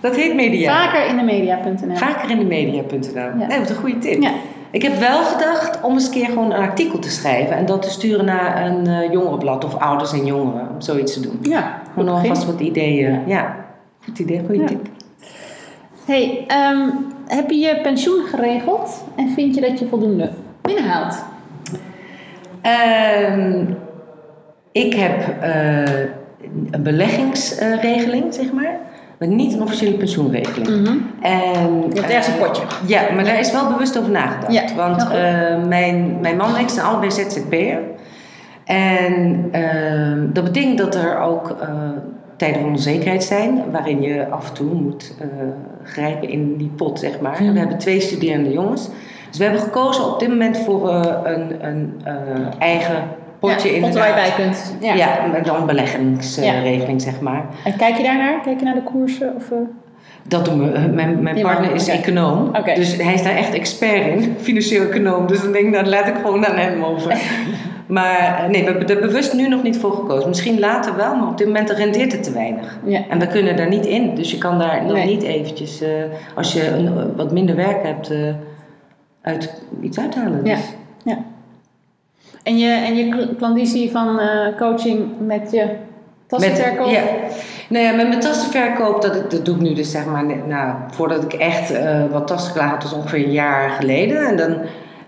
[0.00, 0.86] Dat heet media.
[0.86, 1.96] Vaker in de media.nl.
[1.96, 3.14] Vaker in de media.nl.
[3.14, 3.46] Ja.
[3.46, 4.22] Nee, wat een goede tip.
[4.22, 4.30] Ja.
[4.70, 7.82] Ik heb wel gedacht om eens een keer gewoon een artikel te schrijven en dat
[7.82, 11.38] te sturen naar een uh, jongerenblad of ouders en jongeren, om zoiets te doen.
[11.42, 13.12] Ja, gewoon alvast wat ideeën.
[13.12, 13.22] Ja.
[13.26, 13.56] ja.
[14.04, 14.88] goed idee, goede tip.
[16.04, 21.24] Hey, um, heb je je pensioen geregeld en vind je dat je voldoende binnenhaalt?
[23.32, 23.76] Um,
[24.72, 26.00] ik heb uh,
[26.70, 28.78] een beleggingsregeling, zeg maar.
[29.18, 30.68] Maar niet een officiële pensioenregeling.
[30.68, 31.10] Mm -hmm.
[31.20, 32.62] en, Je hebt ergens een potje.
[32.86, 34.52] Ja, maar daar is wel bewust over nagedacht.
[34.52, 37.78] Ja, want uh, mijn, mijn man en ik zijn allebei ZZP'er.
[38.64, 41.56] En uh, dat betekent dat er ook
[42.36, 45.14] tijden van onzekerheid zijn, waarin je af en toe moet
[45.84, 47.42] grijpen in die pot, zeg maar.
[47.42, 47.52] Mm.
[47.52, 48.88] We hebben twee studerende jongens.
[49.28, 50.88] Dus we hebben gekozen op dit moment voor
[51.24, 51.92] een, een
[52.58, 53.04] eigen
[53.38, 53.80] potje in.
[53.80, 54.76] Pot waar je bij kunt.
[54.80, 57.46] Ja, dan beleggingsregeling, zeg maar.
[57.64, 58.40] En kijk je daarnaar?
[58.40, 59.34] Kijk je naar de koersen?
[59.36, 59.58] Of, uh...
[60.22, 60.78] Dat doen we.
[60.94, 62.48] Mijn, mijn partner is econoom.
[62.48, 62.74] Okay.
[62.74, 64.34] Dus hij is daar echt expert in.
[64.40, 65.26] Financieel econoom.
[65.26, 67.16] Dus dan denk ik, dat laat ik gewoon aan hem over.
[67.96, 70.28] maar nee, we hebben er bewust nu nog niet voor gekozen.
[70.28, 72.78] Misschien later wel, maar op dit moment rendeert het te weinig.
[72.84, 73.00] Ja.
[73.08, 74.14] En we kunnen daar niet in.
[74.14, 75.06] Dus je kan daar nog nee.
[75.06, 75.88] niet eventjes, uh,
[76.34, 78.18] als je een, wat minder werk hebt, uh,
[79.22, 80.44] uit, iets uithalen.
[80.44, 80.52] Dus.
[80.52, 80.58] Ja.
[82.42, 85.66] En je, en je klandizie van uh, coaching met je
[86.26, 86.86] tassenverkoop?
[86.86, 87.02] Met, ja.
[87.68, 91.22] Nou ja, met mijn tassenverkoop, dat, dat doe ik nu dus zeg maar, nou, voordat
[91.22, 94.26] ik echt uh, wat tassen klaar had, was ongeveer een jaar geleden.
[94.26, 94.56] En dan,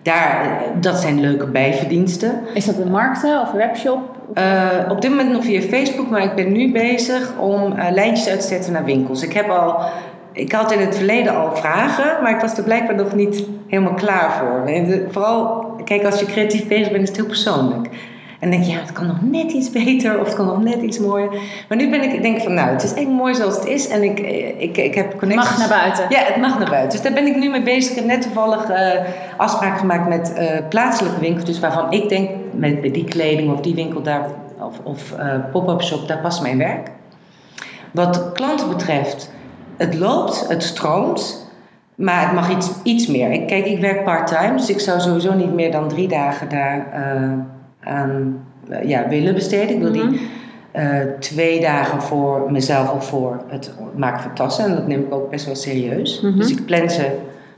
[0.03, 2.41] daar, dat zijn leuke bijverdiensten.
[2.55, 3.99] Is dat een markten of een webshop?
[4.35, 8.41] Uh, op dit moment nog via Facebook, maar ik ben nu bezig om lijntjes uit
[8.41, 9.23] te zetten naar winkels.
[9.23, 9.85] Ik heb al
[10.33, 13.95] ik had in het verleden al vragen, maar ik was er blijkbaar nog niet helemaal
[13.95, 14.71] klaar voor.
[15.11, 15.60] Vooral,
[15.91, 17.89] kijk, als je creatief bezig bent, is het heel persoonlijk.
[18.39, 20.83] En denk je, ja, het kan nog net iets beter of het kan nog net
[20.83, 21.31] iets mooier.
[21.69, 23.89] Maar nu ben ik, denk ik van, nou, het is echt mooi zoals het is.
[23.89, 24.21] En ik,
[24.59, 25.49] ik, ik heb connecties.
[25.49, 26.07] Het mag naar buiten.
[26.09, 26.91] Ja, het mag naar buiten.
[26.91, 27.91] Dus daar ben ik nu mee bezig.
[27.91, 28.77] Ik heb net toevallig uh,
[29.37, 31.45] afspraak gemaakt met uh, plaatselijke winkels.
[31.45, 34.27] Dus waarvan ik denk, met, met die kleding of die winkel daar,
[34.61, 36.91] of, of uh, pop-up shop, daar past mijn werk.
[37.91, 39.31] Wat klanten betreft
[39.77, 41.50] het loopt, het stroomt,
[42.01, 43.31] maar het mag iets, iets meer.
[43.31, 46.87] Ik, kijk, ik werk part-time, dus ik zou sowieso niet meer dan drie dagen daar
[46.95, 47.33] uh,
[47.81, 49.75] aan uh, ja, willen besteden.
[49.75, 50.21] Ik wil die
[50.77, 54.65] uh, twee dagen voor mezelf of voor het maken van tassen.
[54.65, 56.21] En dat neem ik ook best wel serieus.
[56.21, 56.39] Mhm.
[56.39, 57.11] Dus ik plan ze,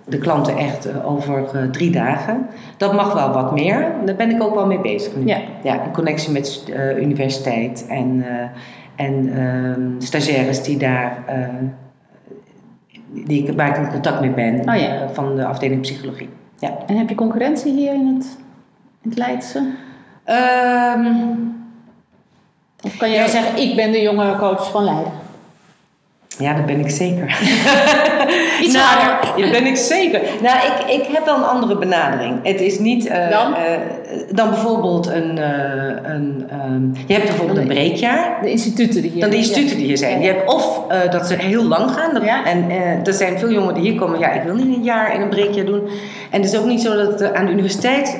[0.05, 2.46] de klanten echt over drie dagen.
[2.76, 3.92] Dat mag wel wat meer.
[4.05, 5.26] Daar ben ik ook wel mee bezig nu.
[5.26, 5.38] Ja.
[5.62, 6.64] Ja, in connectie met
[6.98, 8.24] universiteit en,
[8.96, 11.24] en ehm, stagiaires die daar
[13.12, 15.09] die ik, waar ik in contact mee ben oh, ja.
[15.12, 16.29] van de afdeling psychologie.
[16.59, 16.79] Ja.
[16.87, 18.38] En heb je concurrentie hier in het,
[19.03, 19.59] in het Leidse?
[20.27, 21.61] Um,
[22.83, 25.12] of kan jij ja, zeggen, ik ben de jonge coach van Leiden?
[26.42, 27.24] Ja, dat ben ik zeker.
[28.62, 29.42] Iets nou, harder.
[29.42, 30.20] dat ben ik zeker.
[30.42, 32.35] Nou, ik, ik heb wel een andere benadering.
[32.42, 33.07] Het is niet...
[33.07, 33.55] eh, Dan?
[33.55, 33.62] eh,
[34.31, 35.38] dan bijvoorbeeld een...
[35.38, 38.38] eh, een ehm, je hebt bijvoorbeeld een breekjaar.
[38.42, 40.20] De instituten die hier Dan de instituten die hier zijn.
[40.20, 42.14] Je hebt of dat ze heel lang gaan.
[42.14, 42.44] Dat, Ja.
[42.44, 42.70] En
[43.05, 44.18] er zijn veel jongeren die hier komen.
[44.18, 45.88] Ja, ik wil niet een jaar in een breekjaar doen.
[46.31, 48.18] En het is ook niet zo dat aan de universiteit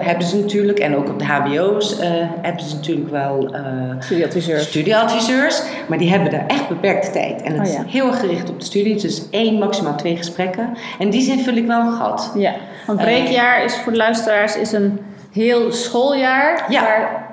[0.00, 0.78] hebben ze natuurlijk...
[0.78, 1.96] En ook op de hbo's
[2.42, 3.54] hebben ze natuurlijk wel...
[3.98, 4.66] Studieadviseurs.
[4.68, 7.42] studieadviseurs, maar die hebben daar echt beperkte tijd.
[7.42, 7.84] En het Oh ja.
[7.86, 10.76] heel erg gericht op de studie, dus één, maximaal twee gesprekken.
[10.98, 12.32] En die zin vul ik wel een gat.
[12.36, 12.54] Ja,
[12.86, 13.04] want Eh.
[13.04, 14.98] breekjaar is voor de luisteraars is een
[15.32, 16.82] heel schooljaar Ja.
[16.82, 17.30] waar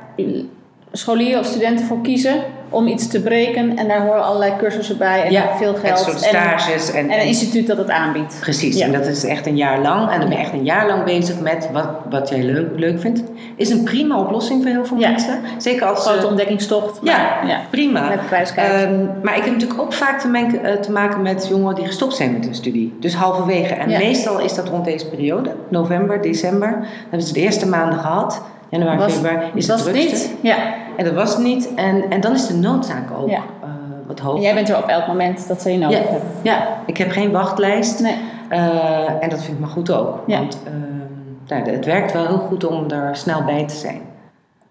[0.92, 5.24] scholieren of studenten voor kiezen om iets te breken en daar horen allerlei cursussen bij
[5.24, 6.92] en veel en geld soort stages.
[6.92, 8.38] En, en een instituut dat het aanbiedt.
[8.40, 8.86] Precies, Ja.
[8.86, 10.12] en dat is echt een jaar lang.
[10.12, 13.00] En dan ben je echt een jaar lang bezig met wat, wat jij leuk, leuk
[13.00, 13.24] vindt.
[13.56, 15.10] Is een prima oplossing voor heel veel Ja.
[15.10, 15.40] mensen.
[15.58, 17.00] Zeker als Grote ontdekkingstocht.
[17.04, 17.60] Ja, maar- ja.
[17.70, 18.08] prima.
[18.10, 18.54] Met.
[18.56, 22.16] Ehm, maar ik heb natuurlijk ook vaak te, eh, te maken met jongeren die gestopt
[22.16, 22.98] zijn met hun studie.
[23.00, 23.74] Dus halverwege.
[23.74, 25.52] En meestal is dat rond deze periode.
[25.70, 26.72] November, december.
[26.72, 28.42] Dan hebben ze de eerste maanden gehad.
[28.70, 30.28] Januari, Was- februari is was het het drukste.
[30.28, 30.36] niet?
[30.42, 30.56] Ja.
[31.00, 31.74] En dat was het niet.
[31.76, 33.38] En, en dan is de noodzaak ook Ja.
[33.62, 33.70] eh,
[34.08, 34.42] wat En hoger.
[34.42, 36.30] jij bent er op elk moment dat ze je nodig ja, hebben.
[36.42, 38.00] ja, ik heb geen wachtlijst.
[38.00, 38.16] Nee.
[38.50, 40.24] Eh, en dat vind ik maar goed ook.
[40.28, 40.38] Ja.
[40.40, 44.02] Want ehm, nou, het werkt wel heel goed om er snel bij te zijn.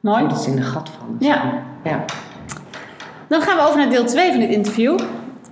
[0.00, 0.18] Mooi.
[0.20, 1.16] Voordat ze in de gat vallen.
[1.18, 1.52] Ja.
[1.84, 2.04] ja.
[3.28, 4.98] Dan gaan we over naar deel 2 van dit interview.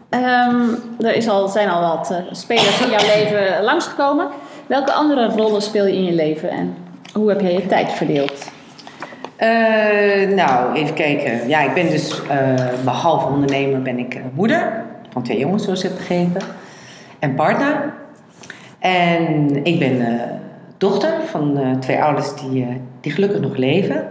[0.09, 0.61] Ehm,
[1.01, 4.27] er is al, zijn al wat eh, spelers in jouw leven langsgekomen.
[4.67, 6.75] Welke andere rollen speel je in je leven en
[7.13, 8.55] hoe heb jij je tijd verdeeld?
[9.37, 11.49] Eh, nou, even kijken.
[11.49, 15.81] Ja, ik ben dus eh, behalve ondernemer ben ik eh, moeder van twee jongens, zoals
[15.81, 16.43] je hebt begrepen.
[17.19, 17.93] En partner.
[18.79, 20.21] En ik ben
[20.79, 22.67] dochter van twee ouders die,
[23.01, 24.09] die gelukkig nog leven.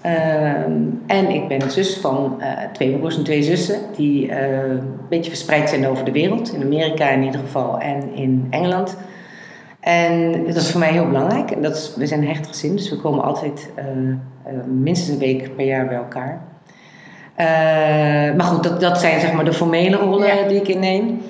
[0.00, 0.72] Ehm,
[1.06, 5.86] en ik ben zus van twee broers en twee zussen die een beetje verspreid zijn
[5.86, 6.52] over de wereld.
[6.54, 8.96] In Amerika in ieder geval en in Engeland.
[9.86, 11.50] En dat is voor mij heel belangrijk.
[11.50, 15.08] En dat is, we zijn een hecht gezin, dus we komen altijd eh, eh, minstens
[15.08, 16.40] een week per jaar bij elkaar.
[17.34, 20.48] Eh, maar goed, dat, dat zijn zeg maar de formele rollen Ja.
[20.48, 21.22] die ik inneem.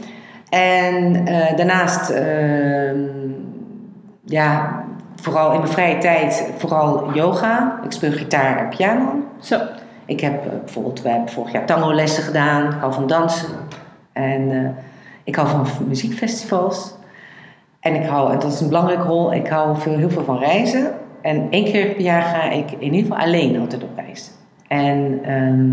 [0.48, 1.24] En
[1.56, 2.98] daarnaast, ehm,
[4.24, 4.80] ja,
[5.20, 7.80] vooral in mijn vrije tijd, vooral yoga.
[7.84, 9.12] Ik speel gitaar en piano.
[9.40, 9.60] Zo.
[10.04, 12.66] Ik heb bijvoorbeeld, we hebben vorig jaar tango lessen gedaan.
[12.66, 13.48] Ik hou van dansen.
[14.12, 14.74] En
[15.24, 16.94] ik hou van muziekfestivals.
[17.86, 20.38] En ik hou, en dat is een belangrijke rol, ik hou veel, heel veel van
[20.38, 20.90] reizen.
[21.20, 24.30] En één keer per jaar ga ik in ieder geval alleen altijd op reis.
[24.68, 25.70] En ehm,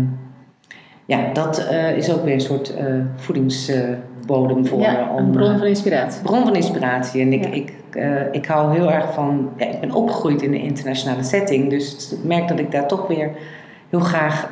[1.04, 4.80] ja, dat eh, is ook weer een soort eh, voedingsbodem voor.
[4.80, 6.22] Ja, om, een bron eh, van inspiratie.
[6.22, 7.20] bron van inspiratie.
[7.20, 7.50] En ik, Ja.
[7.50, 7.72] ik,
[8.32, 9.50] ik hou heel erg van.
[9.56, 11.70] Ja, ik ben opgegroeid in een internationale setting.
[11.70, 13.30] Dus ik merk dat ik daar toch weer
[13.90, 14.50] heel graag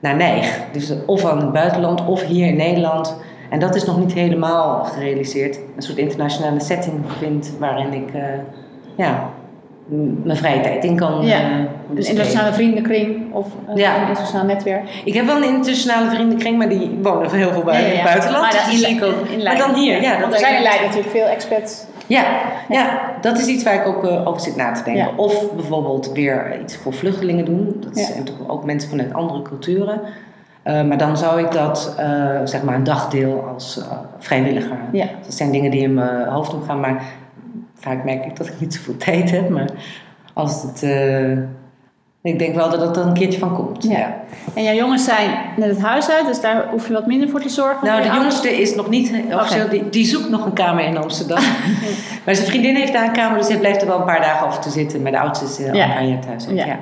[0.00, 0.60] naar neig.
[0.72, 3.16] Dus of aan het buitenland of hier in Nederland.
[3.48, 5.58] En dat is nog niet helemaal gerealiseerd.
[5.76, 8.22] Een soort internationale setting vind waarin ik eh,
[8.94, 9.30] ja,
[10.22, 11.26] mijn vrije tijd in kan.
[11.26, 11.46] Ja, eh,
[11.90, 14.00] Een internationale vriendenkring of een Ja.
[14.00, 14.88] internationaal netwerk.
[15.04, 18.02] Ik heb wel een internationale vriendenkring, maar die wonen heel veel Ja, ja.
[18.04, 18.42] buitenland.
[18.42, 19.26] Maar, Dus dat in, ik ook.
[19.26, 20.20] in, in maar dan hier, ja.
[20.20, 21.84] Want er zijn in Leiden natuurlijk veel expats.
[22.06, 22.24] Ja,
[22.68, 25.18] ja, dat is iets waar ik ook eh, over zit na te denken.
[25.18, 27.76] Of bijvoorbeeld weer iets voor vluchtelingen doen.
[27.80, 30.00] Dat zijn toch ook mensen vanuit andere culturen.
[30.68, 34.76] Eh, maar dan zou ik dat, eh, zeg maar, een dagdeel als eh, vrijwilliger.
[34.92, 35.06] Ja.
[35.24, 36.80] Dat zijn dingen die in mijn hoofd omgaan.
[36.80, 37.02] Maar
[37.74, 39.48] vaak merk ik dat ik niet zoveel tijd heb.
[39.48, 39.68] Maar
[40.32, 40.82] als het.
[42.22, 43.82] ik denk wel dat het er een keertje van komt.
[43.82, 44.14] Ja.
[44.54, 47.40] En jouw jongens zijn net het huis uit, dus daar hoef je wat minder voor
[47.40, 47.86] te zorgen.
[47.86, 50.98] Nou, de je jongste is nog niet officieel, die, die zoekt nog een kamer in
[50.98, 51.42] Amsterdam.
[52.24, 54.46] maar zijn vriendin heeft daar een kamer, dus hij blijft er wel een paar dagen
[54.46, 55.02] over te zitten.
[55.02, 55.88] Maar de oudste is al Ja.
[55.88, 56.46] paar jaar thuis.
[56.50, 56.66] Ja.
[56.66, 56.78] Ja.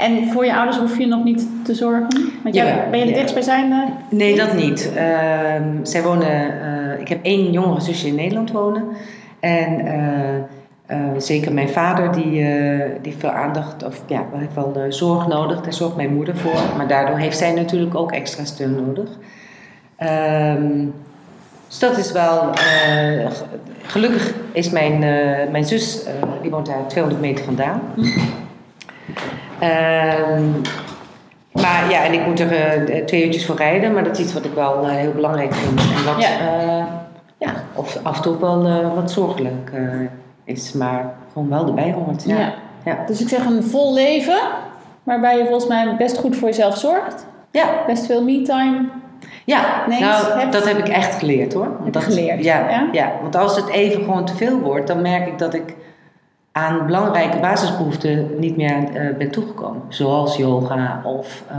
[0.00, 2.08] En voor je ouders hoef je nog niet te zorgen?
[2.42, 3.16] Want jij, ben je de ja.
[3.16, 3.86] dichtstbijzijnde?
[4.10, 4.92] Nee, dat niet.
[4.96, 8.84] Ehm, zij wonen, eh, ik heb één jongere zusje in Nederland wonen.
[9.40, 10.36] En eh,
[10.86, 12.42] eh, zeker mijn vader, die, die
[13.02, 15.60] heeft veel aandacht, of ja, wel heeft wel zorg nodig.
[15.60, 16.76] Daar zorgt mijn moeder voor.
[16.76, 19.08] Maar daardoor heeft zij natuurlijk ook extra steun nodig.
[19.96, 20.84] Ehm,
[21.68, 22.50] dus dat is wel.
[23.82, 24.98] gelukkig is mijn,
[25.50, 26.04] mijn zus,
[26.42, 27.80] die woont daar 200 meter vandaan.
[29.60, 30.42] Ehm,
[31.52, 34.32] maar ja, en ik moet er eh, twee uurtjes voor rijden, maar dat is iets
[34.32, 35.80] wat ik wel eh, heel belangrijk vind.
[35.80, 36.28] En wat Ja.
[36.28, 36.86] ja.
[37.38, 39.82] ja, of af en toe wel eh, wat zorgelijk eh,
[40.44, 42.24] is, maar gewoon wel erbij hoort.
[42.26, 42.38] Ja.
[42.38, 42.52] Ja.
[42.84, 42.98] Ja.
[43.06, 44.38] Dus ik zeg een vol leven,
[45.02, 47.26] waarbij je volgens mij best goed voor jezelf zorgt.
[47.50, 48.88] Ja, Best veel me-time.
[49.44, 49.60] ja.
[49.88, 51.68] Nee, nou, hebt- dat heb ik echt geleerd hoor.
[51.80, 52.88] Want dat, geleerd, Ja, ja?
[52.92, 53.12] ja?
[53.22, 55.74] want als het even gewoon te veel wordt, dan merk ik dat ik
[56.60, 59.82] aan belangrijke basisbehoeften niet meer eh, ben toegekomen.
[59.88, 61.58] Zoals yoga of eh,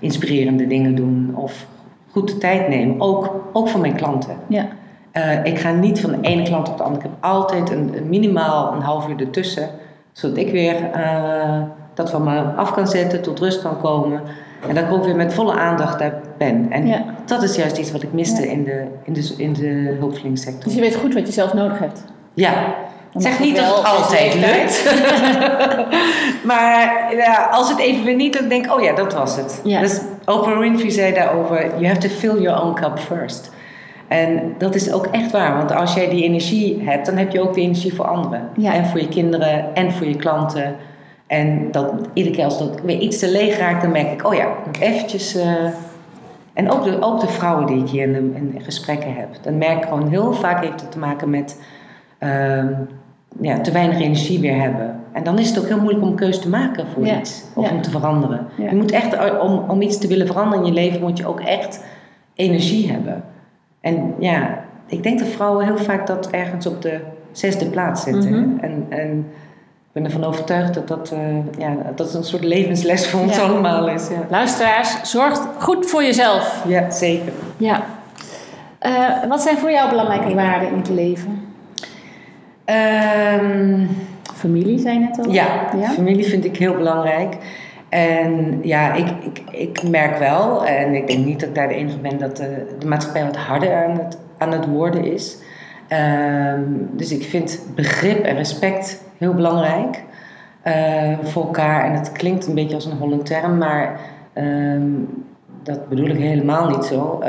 [0.00, 1.66] inspirerende dingen doen of
[2.10, 2.94] goed de tijd neem.
[3.02, 4.36] Ook, ook voor mijn klanten.
[4.46, 4.66] Ja.
[5.10, 7.04] Eh, ik ga niet van de ene klant op de andere.
[7.04, 9.68] Ik heb altijd een, een minimaal een half uur ertussen.
[10.12, 11.62] Zodat ik weer uh,
[11.94, 14.20] dat van me af kan zetten, tot rust kan komen.
[14.68, 16.66] En dat ik ook weer met volle aandacht daar ben.
[16.70, 17.04] En Ja.
[17.26, 18.50] dat is juist iets wat ik miste Ja.
[18.50, 20.64] in de, in de, in de hulpverleningssector.
[20.64, 22.04] Dus je weet goed wat je zelf nodig hebt.
[22.34, 22.74] Ja,
[23.12, 24.84] Dan zeg niet dat het altijd lukt.
[26.50, 29.60] maar ja, als het even weer niet lukt, denk ik, oh ja, dat was het.
[29.64, 29.80] Ja.
[29.80, 33.50] Dus Oprah Winfrey zei daarover, you have to fill your own cup first.
[34.08, 37.40] En dat is ook echt waar, want als jij die energie hebt, dan heb je
[37.40, 38.48] ook de energie voor anderen.
[38.56, 38.72] Ja.
[38.74, 40.76] En voor je kinderen en voor je klanten.
[41.26, 44.34] En dat iedere keer als dat weer iets te leeg raakt, dan merk ik, oh
[44.34, 45.34] ja, moet eventjes...
[45.34, 45.52] eh,
[46.52, 49.28] en ook de, ook de vrouwen die ik hier in, de- in gesprekken heb.
[49.42, 51.60] Dan merk ik gewoon heel vaak heeft het te maken met
[53.40, 55.00] ja, te weinig energie weer hebben.
[55.12, 57.18] En dan is het ook heel moeilijk om een keuze te maken voor Ja.
[57.18, 57.42] iets.
[57.54, 57.74] Of Ja.
[57.74, 58.46] om te veranderen.
[58.56, 58.68] Ja.
[58.70, 61.40] Je moet echt, om, om iets te willen veranderen in je leven, moet je ook
[61.40, 61.84] echt
[62.34, 63.24] energie hebben.
[63.80, 67.00] En ja, ik denk dat vrouwen heel vaak dat ergens op de
[67.32, 68.30] zesde plaats zetten.
[68.30, 68.58] Mhm.
[68.64, 69.18] En, en
[69.86, 71.18] ik ben ervan overtuigd dat dat, eh,
[71.58, 74.08] ja, dat een soort levensles voor ons allemaal is.
[74.08, 76.64] Ja, Luisteraars, zorg goed voor jezelf.
[76.66, 77.32] ja zeker.
[77.56, 77.82] Ja.
[78.78, 78.92] Eh,
[79.28, 81.46] wat zijn voor jou belangrijke waarden in het leven?
[82.68, 83.86] Ehm,
[84.34, 85.32] Familie, zei je net al.
[85.32, 85.88] ja, Ja?
[85.88, 87.36] familie vind ik heel belangrijk.
[87.88, 91.74] En ja, ik, ik, ik merk wel, en ik denk niet dat ik daar de
[91.74, 95.38] enige ben, dat de, de maatschappij wat harder aan het, aan het worden is.
[95.88, 100.02] Ehm, dus ik vind begrip en respect heel belangrijk
[100.62, 101.84] eh, voor elkaar.
[101.84, 104.00] En het klinkt een beetje als een holle term, maar
[104.32, 104.90] ehm,
[105.62, 107.22] dat bedoel ik helemaal niet zo.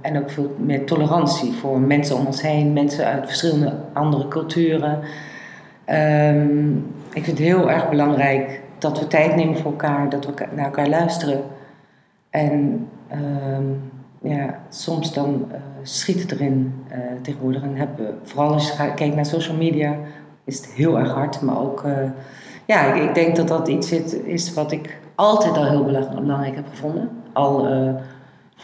[0.00, 5.00] En ook veel meer tolerantie voor mensen om ons heen, mensen uit verschillende andere culturen.
[5.84, 6.76] Ehm,
[7.12, 10.64] ik vind het heel erg belangrijk dat we tijd nemen voor elkaar, dat we naar
[10.64, 11.40] elkaar luisteren.
[12.30, 13.64] En ehm,
[14.22, 17.62] ja, soms dan eh, schiet het erin eh, tegenwoordig.
[17.62, 19.96] En hebben, vooral als je kijkt naar social media,
[20.44, 21.40] is het heel erg hard.
[21.40, 22.10] Maar ook, eh,
[22.66, 23.92] ja, ik, ik denk dat dat iets
[24.24, 27.10] is, wat ik altijd al heel belang- belangrijk heb gevonden.
[27.32, 27.68] Al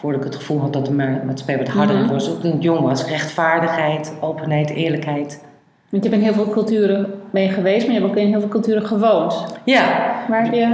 [0.00, 2.12] voordat ik het gevoel had dat de ma- maatschappij wat harder Mhm.
[2.12, 2.30] was.
[2.30, 3.06] Ook toen ik jong was.
[3.09, 5.44] Rechtvaardigheid, openheid, eerlijkheid.
[5.88, 8.40] Want je bent in heel veel culturen mee geweest, maar je hebt ook in heel
[8.40, 9.44] veel culturen gewoond.
[9.64, 9.85] Ja,
[10.28, 10.66] Waar heb je...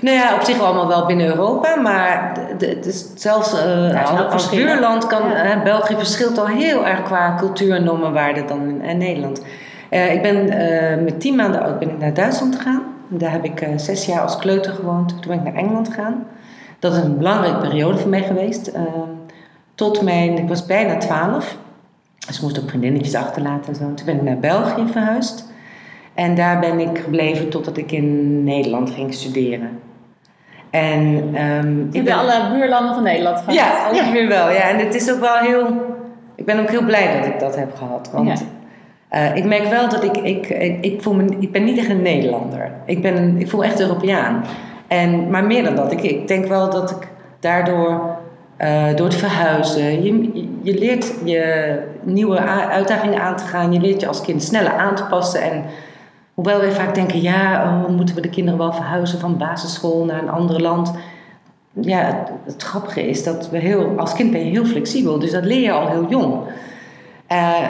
[0.00, 3.58] Nou ja, op zich allemaal wel binnen Europa, maar het is zelfs is
[4.10, 5.62] wel als buurland kan Ja.
[5.62, 9.44] België verschilt al heel erg qua cultuur en normen waarden dan in, in Nederland.
[9.88, 12.82] Eh, ik ben eh, met tien maanden oud ben ik naar Duitsland gegaan.
[13.08, 15.08] Daar heb ik zes jaar als kleuter gewoond.
[15.08, 16.24] Toen ben ik naar Engeland gegaan.
[16.82, 18.66] Dat is een belangrijke periode voor mij geweest.
[18.66, 18.82] Eh,
[19.74, 21.56] tot mijn, ik was bijna twaalf.
[22.26, 23.94] Dus ik moest ook vriendinnetjes achterlaten en zo.
[23.94, 25.50] Toen ben ik naar België verhuisd.
[26.14, 29.70] En daar ben ik gebleven totdat ik in Nederland ging studeren.
[30.70, 33.54] En ehm, Je ik ben, alle buurlanden van Nederland gehad.
[33.54, 34.50] ja, ongeveer wel.
[34.50, 35.66] Ja, en het is ook wel heel.
[36.34, 38.10] Ik ben ook heel blij dat ik dat heb gehad.
[38.12, 38.44] Want Ja.
[39.08, 40.16] eh, ik merk wel dat ik.
[40.16, 42.70] Ik, ik, ik, voel me, ik ben niet echt een Nederlander.
[42.86, 44.44] Ik, ben ik voel me echt Europeaan.
[44.92, 45.92] En, maar meer dan dat.
[45.92, 47.08] Ik, ik denk wel dat ik
[47.40, 48.16] daardoor.
[48.56, 53.72] eh, door het verhuizen, je, je leert je nieuwe uitdagingen aan te gaan.
[53.72, 55.42] Je leert je als kind sneller aan te passen.
[55.42, 55.64] En
[56.34, 60.22] hoewel wij vaak denken, ja, oh, moeten we de kinderen wel verhuizen van basisschool naar
[60.22, 60.92] een ander land
[61.80, 65.30] ja, het, het grappige is dat we heel, als kind ben je heel flexibel, dus
[65.30, 66.40] dat leer je al heel jong.
[67.26, 67.68] Eh,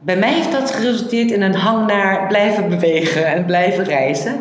[0.00, 4.40] bij mij heeft dat geresulteerd in een hang naar blijven bewegen en blijven reizen.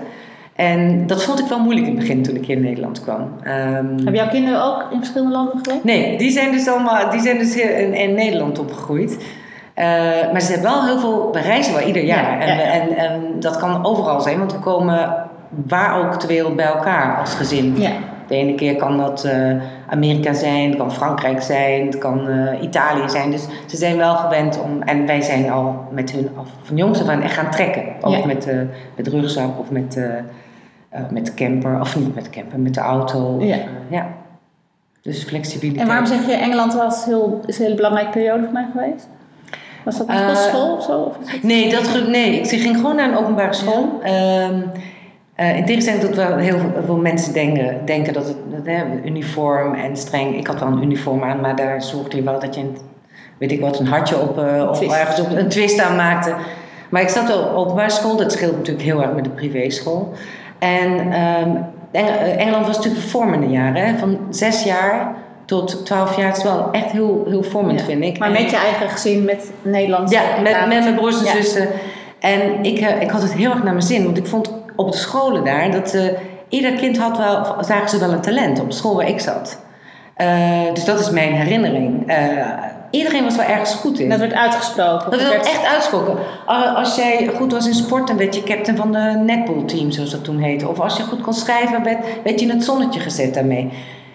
[0.59, 3.29] En dat vond ik wel moeilijk in het begin toen ik hier in Nederland kwam.
[3.43, 3.55] Ehm,
[3.95, 5.83] Hebben jouw kinderen ook in verschillende landen geweest?
[5.83, 9.17] Nee, die zijn dus allemaal die zijn dus in, in Nederland opgegroeid.
[9.73, 9.85] Eh,
[10.31, 12.23] maar ze hebben wel heel veel, we reizen wel ieder jaar.
[12.23, 12.71] Ja, en, ja, we- ja.
[12.71, 15.13] En, en dat kan overal zijn, want we komen
[15.67, 17.73] waar ook ter wereld bij elkaar als gezin.
[17.77, 17.91] Ja.
[18.27, 19.51] De ene keer kan dat eh,
[19.89, 23.31] Amerika zijn, het kan Frankrijk zijn, het kan eh, Italië zijn.
[23.31, 27.01] Dus ze zijn wel gewend om, en wij zijn al met hun af van jongs
[27.01, 27.83] af aan echt gaan trekken.
[28.01, 29.99] Ook met, de met de rugzak of met,
[30.89, 33.37] eh, met camper, of niet met camper, met de auto.
[33.39, 33.55] Ja.
[33.55, 34.07] eh, ja.
[35.01, 35.81] Dus flexibiliteit.
[35.81, 39.07] En waarom zeg je Engeland was heel, is een hele belangrijke periode voor mij geweest?
[39.85, 40.99] Was dat een Eh, kostschool of zo?
[40.99, 43.99] Of Nee, dat, nee, ik ging gewoon naar een openbare school.
[44.03, 44.61] Ehm,
[45.35, 49.73] eh, in tegenstelling tot wel heel veel mensen denken, denken dat het dat, hè, uniform
[49.73, 50.37] en streng.
[50.37, 52.77] Ik had wel een uniform aan, maar daar zorgde je wel dat je een,
[53.37, 56.33] weet ik wat, een hartje op, eh, of ergens op een twist aan maakte.
[56.89, 60.13] Maar ik zat op openbare school, dat scheelt natuurlijk heel erg met de privéschool.
[60.59, 61.49] En ehm,
[61.91, 66.27] Eng- eh, Engeland was natuurlijk de vormende jaren, hè, van zes jaar tot twaalf jaar.
[66.27, 67.85] Het is wel echt heel, heel vormend, Ja.
[67.85, 68.19] vind ik.
[68.19, 70.11] Maar En- met je eigen gezin, met Nederlands?
[70.11, 71.31] ja, met, met mijn broers en Ja.
[71.31, 71.67] zussen.
[72.19, 74.03] En ik, eh, ik had het heel erg naar mijn zin.
[74.03, 76.03] Want ik vond op de scholen daar dat eh,
[76.49, 79.59] ieder kind had wel, zagen ze wel een talent op de school waar ik zat.
[80.73, 82.11] Dus dat is mijn herinnering.
[82.89, 84.09] Iedereen was wel ergens goed in.
[84.09, 85.11] Dat werd uitgesproken.
[85.11, 86.15] Dat werd echt uitgesproken.
[86.75, 90.23] Als jij goed was in sport, dan werd je captain van de netballteam, zoals dat
[90.23, 90.67] toen heette.
[90.67, 93.69] Of als je goed kon schrijven, werd, werd je in het zonnetje gezet daarmee.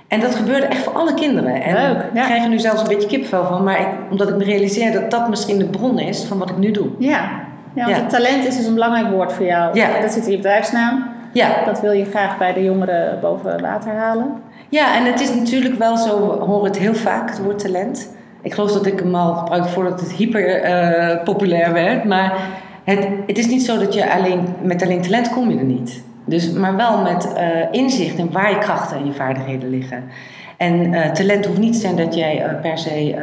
[0.08, 1.62] En dat gebeurde echt voor alle kinderen.
[1.62, 2.20] En Leuk, ja.
[2.20, 3.64] ik krijg er nu zelfs een beetje kippenvel van.
[3.64, 6.56] Maar ik, omdat ik me realiseer dat dat misschien de bron is van wat ik
[6.56, 6.86] nu doe.
[6.98, 7.30] Ja,
[7.74, 8.02] ja want Ja.
[8.02, 9.78] het talent is dus een belangrijk woord voor jou.
[9.78, 10.00] Ja.
[10.00, 11.12] Dat zit in je bedrijfsnaam.
[11.32, 14.32] Ja, Dat wil je graag bij de jongeren boven water halen.
[14.68, 18.08] Ja, en het is natuurlijk wel zo, we horen het heel vaak, het woord talent.
[18.44, 22.04] Ik geloof dat ik hem al gebruikte voordat het hyper eh, populair werd.
[22.04, 22.38] Maar
[22.84, 26.02] het, het is niet zo dat je alleen, met alleen talent kom je er niet.
[26.24, 30.04] Dus, maar wel met eh, inzicht in waar je krachten en je vaardigheden liggen.
[30.56, 33.14] En eh, talent hoeft niet te zijn dat jij per se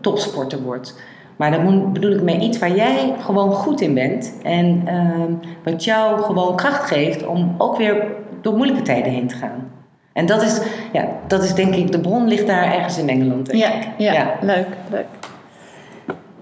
[0.00, 1.00] topsporter wordt.
[1.36, 4.34] Maar moet- bedoel ik mee iets waar jij gewoon goed in bent.
[4.42, 5.32] En ehm,
[5.64, 8.06] wat jou gewoon kracht geeft om ook weer
[8.40, 9.70] door moeilijke tijden heen te gaan.
[10.14, 10.60] En dat is,
[10.92, 13.52] ja, dat is denk ik, de bron ligt daar ergens in Engeland.
[13.52, 14.34] Ja, ja, Ja.
[14.40, 15.06] leuk, leuk.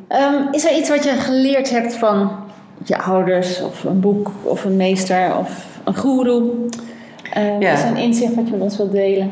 [0.09, 2.31] Ehm, is er iets wat je geleerd hebt van
[2.85, 6.51] je ouders of een boek of een meester of een goeroe?
[7.33, 7.73] Ehm, Ja.
[7.73, 9.31] Is er een inzicht wat je met ons wilt delen?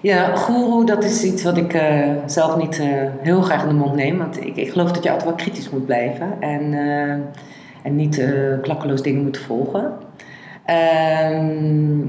[0.00, 2.86] Ja, guru, dat is iets wat ik eh, zelf niet eh,
[3.20, 4.18] heel graag in de mond neem.
[4.18, 6.26] Want ik, ik geloof dat je altijd wel kritisch moet blijven.
[6.40, 7.10] En, eh,
[7.82, 8.24] en niet
[8.62, 9.92] klakkeloos dingen moet volgen.
[10.64, 12.00] Ehm,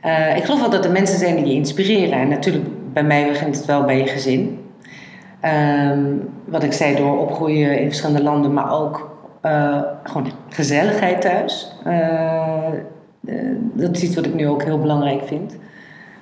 [0.00, 2.18] eh, ik geloof wel dat er mensen zijn die je inspireren.
[2.18, 4.64] En natuurlijk, bij mij begint het wel bij je gezin.
[5.40, 6.04] Ehm,
[6.44, 11.72] wat ik zei, door opgroeien in verschillende landen, maar ook eh, gewoon gezelligheid thuis.
[11.84, 12.72] Eh,
[13.72, 15.56] dat is iets wat ik nu ook heel belangrijk vind.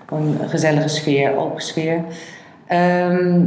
[0.07, 2.05] Gewoon een gezellige sfeer, open sfeer.
[2.67, 3.41] Ehm,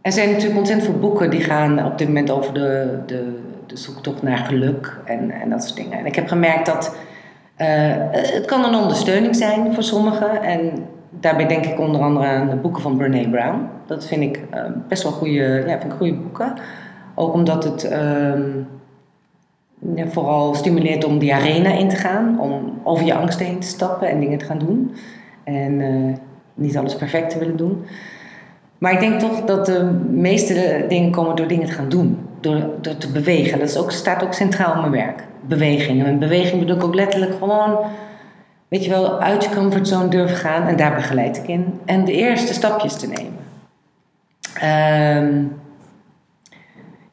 [0.00, 3.76] er zijn natuurlijk ontzettend veel boeken die gaan op dit moment over de, de, de
[3.76, 5.98] zoektocht naar geluk en, en dat soort dingen.
[5.98, 6.96] En ik heb gemerkt dat
[7.56, 10.42] het kan een ondersteuning zijn voor sommigen.
[10.42, 13.68] En daarbij denk ik onder andere aan de boeken van Brene Brown.
[13.86, 16.54] Dat vind ik eh, best wel goede, ja, vind ik goede boeken.
[17.14, 18.42] Ook omdat het ehm,
[19.94, 22.40] ja, vooral stimuleert om die arena in te gaan.
[22.40, 24.94] Om over je angst heen te stappen en dingen te gaan doen.
[25.44, 26.14] En eh,
[26.54, 27.84] niet alles perfect te willen doen.
[28.78, 32.18] Maar ik denk toch dat de meeste dingen komen door dingen te gaan doen.
[32.40, 33.58] Door, door te bewegen.
[33.58, 35.24] Dat is ook, staat ook centraal in mijn werk.
[35.40, 36.04] Beweging.
[36.04, 37.78] En beweging bedoel ik ook letterlijk gewoon...
[38.68, 40.66] Weet je wel, uit je comfortzone durven gaan.
[40.66, 41.80] En daar begeleid ik in.
[41.84, 43.44] En de eerste stapjes te nemen.
[44.60, 45.44] Ehm,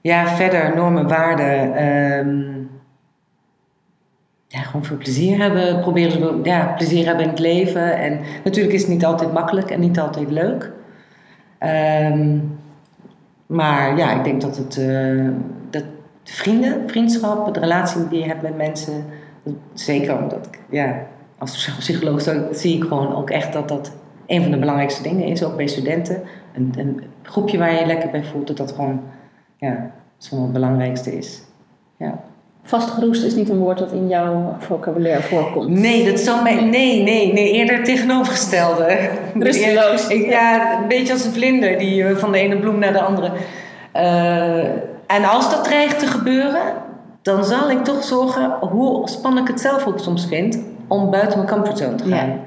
[0.02, 1.76] ja, verder normen, waarden.
[1.76, 2.62] ehm,
[4.48, 5.80] ja, gewoon veel plezier hebben.
[5.80, 7.98] Proberen ze ja, plezier hebben in het leven.
[7.98, 10.72] En natuurlijk is het niet altijd makkelijk en niet altijd leuk.
[11.64, 12.38] Ehm,
[13.46, 15.30] maar ja, ik denk dat het eh,
[15.70, 15.84] dat
[16.24, 19.06] vrienden, vriendschap, de relatie die je hebt met mensen,
[19.74, 22.22] zeker omdat ik, ja, als psycholoog
[22.52, 23.92] zie ik gewoon ook echt dat dat
[24.26, 26.22] een van de belangrijkste dingen is, ook bij studenten.
[26.54, 29.02] Een, een groepje waar je je lekker bij voelt, dat dat gewoon,
[29.58, 31.42] ja, het belangrijkste is.
[31.98, 32.24] Ja.
[32.66, 35.70] Vastgeroest is niet een woord dat in jouw vocabulaire voorkomt.
[35.70, 36.62] Nee, dat zou mij.
[36.62, 39.10] Nee, nee, nee, eerder tegenovergestelde.
[39.34, 40.08] Rusteloos.
[40.30, 43.32] Ja, een beetje als een vlinder die eh, van de ene bloem naar de andere.
[43.92, 44.64] Eh,
[45.08, 46.62] en als dat dreigt te gebeuren,
[47.22, 51.38] dan zal ik toch zorgen, hoe spannend ik het zelf ook soms vind, om buiten
[51.38, 52.28] mijn comfortzone te gaan.
[52.28, 52.40] Ja.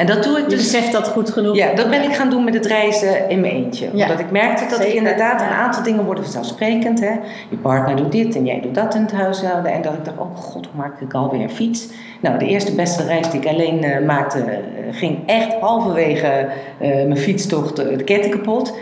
[0.00, 0.58] En dat doe ik Je dus.
[0.72, 1.56] beseft dat goed genoeg.
[1.56, 3.88] Ja, dat ben ik gaan doen met het reizen in mijn eentje.
[3.92, 4.02] Ja.
[4.02, 7.00] Omdat ik merkte dat ik inderdaad een aantal dingen worden vanzelfsprekend.
[7.00, 7.10] Hè?
[7.50, 9.72] Je partner doet dit en jij doet dat in het huishouden.
[9.72, 11.86] En dat ik dacht, oh god, hoe maak ik alweer een fiets?
[12.20, 14.56] Nou, de eerste beste reis die ik alleen eh, maakte, eh,
[14.90, 16.46] ging echt halverwege
[16.78, 18.74] eh, mijn fietstocht de ketting kapot.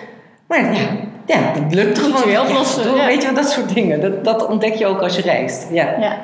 [0.47, 0.81] Maar ja,
[1.27, 2.47] ja dat lukt je gewoon.
[2.47, 3.07] oplossen, door- ja.
[3.07, 4.01] Weet je wel, dat soort dingen.
[4.01, 5.67] Dat, dat ontdek je ook als je reist.
[5.73, 5.95] Ja.
[6.01, 6.17] Ja,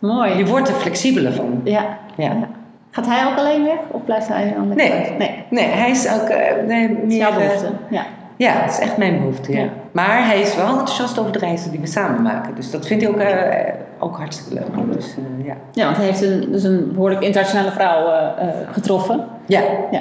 [0.00, 0.34] mooi.
[0.36, 1.60] Je wordt er flexibeler van.
[1.64, 1.98] Ja.
[2.16, 2.48] Ja.
[2.90, 4.90] Gaat hij ook alleen weg of blijft hij aan de Nee.
[4.90, 5.18] kant?
[5.18, 5.44] Nee.
[5.50, 6.28] Nee, hij is ook
[6.66, 7.16] nee, is meer...
[7.16, 7.72] jouw eh, behoefte.
[7.90, 8.02] Ja.
[8.36, 9.58] Ja, het is echt mijn behoefte, ja.
[9.60, 9.68] Ja.
[9.92, 12.54] Maar hij is wel enthousiast over de reizen die we samen maken.
[12.54, 14.92] Dus dat vindt hij ook, eh, ook hartstikke leuk.
[14.92, 15.54] Dus, ja.
[15.72, 18.32] ja, want hij heeft een, dus een behoorlijk internationale vrouw
[18.72, 19.24] getroffen.
[19.46, 19.60] ja.
[19.90, 20.00] Ja.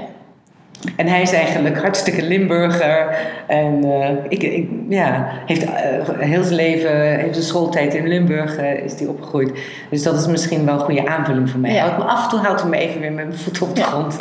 [0.95, 3.17] En hij is eigenlijk hartstikke Limburger.
[3.47, 8.57] En eh, ik, ik, ja, heeft eh, heel zijn leven, heeft zijn schooltijd in Limburg
[8.57, 9.51] eh, is die opgegroeid.
[9.89, 11.73] Dus dat is misschien wel een goede aanvulling voor mij.
[11.73, 11.97] Ja.
[11.97, 13.87] Me af en toe houdt hij me even weer met mijn voeten op de Ja.
[13.87, 14.17] grond.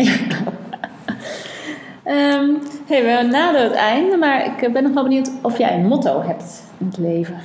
[2.04, 2.48] Ehm,
[2.86, 6.22] hey, we naderen het einde, maar ik ben nog wel benieuwd of jij een motto
[6.26, 7.36] hebt in het leven.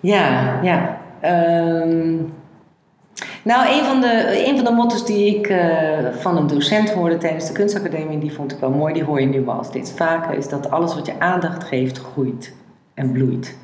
[0.00, 0.98] Ja, ja.
[1.20, 2.14] Ehm,
[3.42, 5.68] nou, een van, de, een van de motto's die ik eh,
[6.12, 9.26] van een docent hoorde tijdens de kunstacademie, die vond ik wel mooi, die hoor je
[9.26, 12.54] nu wel steeds vaker, is dat alles wat je aandacht geeft, groeit
[12.94, 13.56] en bloeit.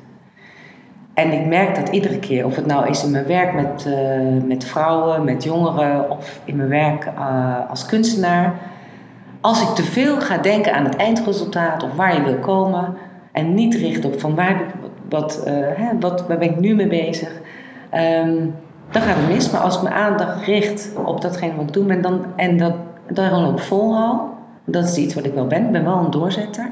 [1.13, 4.43] En ik merk dat iedere keer, of het nou is in mijn werk met, uh,
[4.43, 8.53] met vrouwen, met jongeren of in mijn werk uh, als kunstenaar.
[9.41, 12.93] Als ik te veel ga denken aan het eindresultaat of waar je wil komen
[13.31, 14.61] en niet richt op van waar,
[15.09, 15.43] wat,
[15.75, 17.41] hè, wat, waar ben ik nu mee bezig,
[18.25, 18.55] um,
[18.91, 19.51] dan gaat het mis.
[19.51, 22.73] Maar als ik mijn aandacht richt op datgene wat ik doe ben dan, en dat,
[23.07, 24.21] daar ook volhoud,
[24.65, 26.69] dat is iets wat ik wel ben, ik ben wel een doorzetter,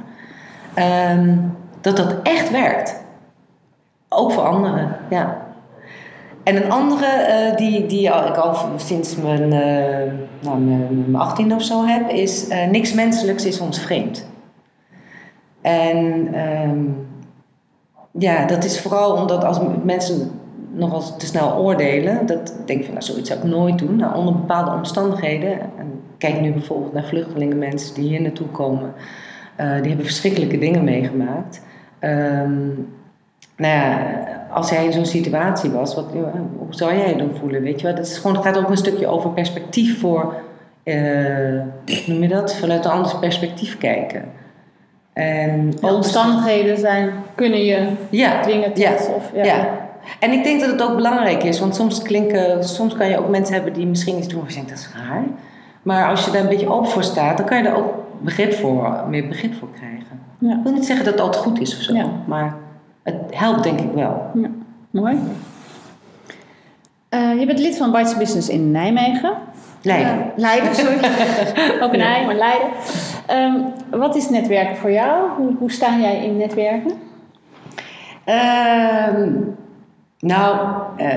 [1.12, 3.04] um, dat dat echt werkt.
[4.10, 5.44] Ook voor anderen, ja.
[6.44, 11.54] En een andere uh, die, die ik al sinds mijn, uh, nou, mijn, mijn 18
[11.54, 14.28] of zo heb, is uh, niks menselijks is ons vreemd.
[15.62, 17.08] En um,
[18.12, 20.32] ja, dat is vooral omdat als mensen
[20.76, 23.96] nogal te snel oordelen, dat denk ik van nou, zoiets zou ik nooit doen.
[23.96, 28.94] Nou, onder bepaalde omstandigheden, en kijk nu bijvoorbeeld naar vluchtelingen, mensen die hier naartoe komen,
[29.58, 31.62] die hebben verschrikkelijke dingen meegemaakt.
[32.00, 32.94] Um,
[33.58, 34.08] nou ja,
[34.52, 36.06] als jij in zo'n situatie was, wat,
[36.58, 37.62] hoe zou jij je dan voelen?
[37.62, 37.96] Weet je wel?
[37.96, 40.34] Dat is gewoon, het gaat ook een stukje over perspectief voor,
[40.84, 40.96] uh,
[41.86, 42.56] hoe noem je dat?
[42.56, 44.24] Vanuit een ander perspectief kijken.
[45.14, 48.84] En de omstandigheden zijn, kunnen je ja, dwingen tot.
[48.84, 49.44] Ja, of, ja.
[49.44, 49.85] ja.
[50.20, 53.30] En ik denk dat het ook belangrijk is, want soms, klinken, soms kan je ook
[53.30, 55.24] mensen hebben die misschien iets doen waar je denkt dat is raar.
[55.82, 58.54] Maar als je daar een beetje open voor staat, dan kan je daar ook begrip
[58.54, 60.20] voor, meer begrip voor krijgen.
[60.40, 60.56] Ja.
[60.58, 62.56] Ik wil niet zeggen dat het altijd goed is of zo, maar
[63.04, 64.32] het helpt denk ik wel.
[64.34, 64.50] Ja,
[64.90, 65.18] mooi.
[67.10, 69.34] Uh, je bent lid van Bites Business in Nijmegen.
[69.82, 70.18] Leiden.
[70.18, 70.96] Uh, Leiden, sorry.
[71.84, 72.68] Ook in Nijmegen, maar Leiden.
[73.32, 75.30] Um, wat is netwerken voor jou?
[75.38, 76.92] Hoe, hoe sta jij in netwerken?
[78.26, 79.56] Um,
[80.26, 80.58] nou,
[80.98, 81.10] uh,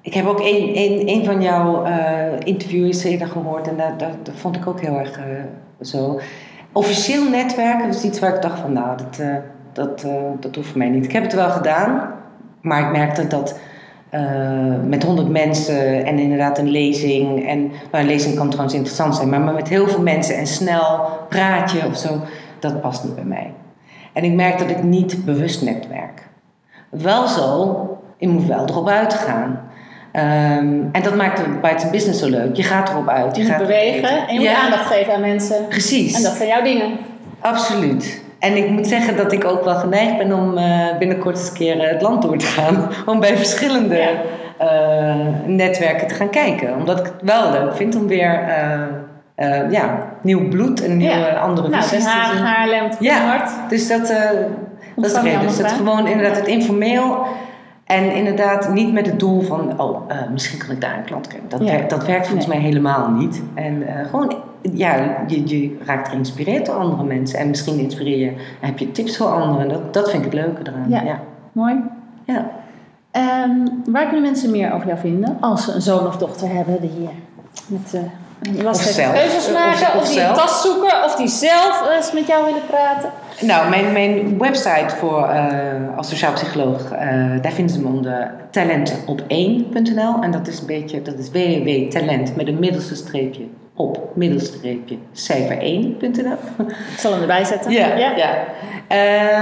[0.00, 1.84] ik heb ook een, een, een van jouw
[2.38, 5.20] interviews eerder gehoord en dat, dat, dat, vond ik ook heel erg
[5.80, 6.20] zo.
[6.72, 9.20] Officieel netwerken is iets waar ik dacht van, nou, dat
[9.76, 11.04] dat, uh, dat hoeft voor mij niet.
[11.04, 12.14] Ik heb het wel gedaan,
[12.60, 13.58] maar ik merkte dat
[14.10, 14.20] uh,
[14.84, 17.48] met honderd mensen en inderdaad een lezing.
[17.48, 20.46] En nou, een lezing kan trouwens interessant zijn, maar, maar met heel veel mensen en
[20.46, 22.20] snel praatje of zo,
[22.58, 23.52] dat past niet bij mij.
[24.12, 26.28] En ik merk dat ik niet bewust netwerk.
[26.90, 29.60] Wel zo, je moet wel erop uitgaan.
[30.12, 32.56] Um, en dat maakt het Bites Business zo leuk.
[32.56, 33.36] Je gaat erop uit.
[33.36, 35.68] Je, je gaat bewegen en je moet aandacht geven aan mensen.
[35.68, 36.16] Precies.
[36.16, 36.98] En dat zijn jouw dingen.
[37.40, 38.24] Absoluut.
[38.38, 41.54] En ik moet zeggen dat ik ook wel geneigd ben om uh, binnenkort eens een
[41.54, 42.88] keer eh, het land door te gaan.
[43.06, 44.08] Om bij verschillende
[44.60, 45.14] uh,
[45.46, 46.76] netwerken te gaan kijken.
[46.76, 48.40] Omdat ik het wel leuk vind om weer
[49.70, 51.38] ja, nieuw bloed en nieuwe ja.
[51.38, 52.44] andere nou, visies te zien.
[52.44, 54.06] Haarlem, ja, dus dat,
[54.96, 55.40] dat is het.
[55.40, 57.26] Dus het gewoon inderdaad het informeel.
[57.86, 60.00] En inderdaad niet met het doel van, oh,
[60.32, 61.48] misschien kan ik daar een klant krijgen.
[61.48, 63.42] Dat, werkt, dat werkt volgens mij helemaal niet.
[63.54, 64.36] En gewoon
[64.72, 67.38] ja, je, je raakt geïnspireerd door andere mensen.
[67.38, 69.68] En misschien inspireer je, heb je tips voor anderen.
[69.68, 70.88] Dat, dat vind ik het leuke eraan.
[70.88, 71.20] Ja, ja.
[71.52, 71.80] mooi.
[72.24, 72.50] Ja.
[73.44, 76.80] Um, waar kunnen mensen meer over jou vinden als ze een zoon of dochter hebben
[76.80, 77.08] die
[77.66, 79.12] met uh, of zelf.
[79.12, 82.44] keuzes maken, of, of, of die een tas zoeken, of die zelf eens met jou
[82.44, 83.10] willen praten?
[83.40, 86.98] Nou, mijn, mijn website voor, uh, als sociaal psycholoog, uh,
[87.42, 90.22] daar vinden ze me onder talentop1.nl.
[90.22, 96.36] En dat is een beetje, dat is www.talent met een middelste streepje op middelstreepje cijfer1.nl.
[96.92, 97.72] Ik zal hem erbij zetten.
[97.72, 98.16] Ja, ja.
[98.16, 98.44] ja.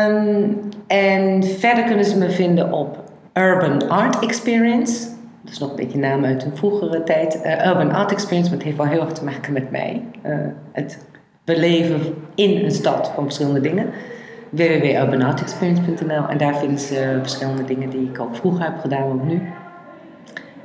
[0.06, 5.08] Um, en verder kunnen ze me vinden op Urban Art Experience.
[5.42, 7.40] Dat is nog een beetje naam uit een vroegere tijd.
[7.44, 10.02] Uh, Urban Art Experience, maar het heeft wel heel erg te maken met mij.
[10.26, 10.36] Uh,
[10.72, 10.98] het
[11.44, 13.90] beleven in een stad van verschillende dingen.
[14.50, 19.42] www.urbanartexperience.nl En daar vinden ze verschillende dingen die ik ook vroeger heb gedaan, ook nu.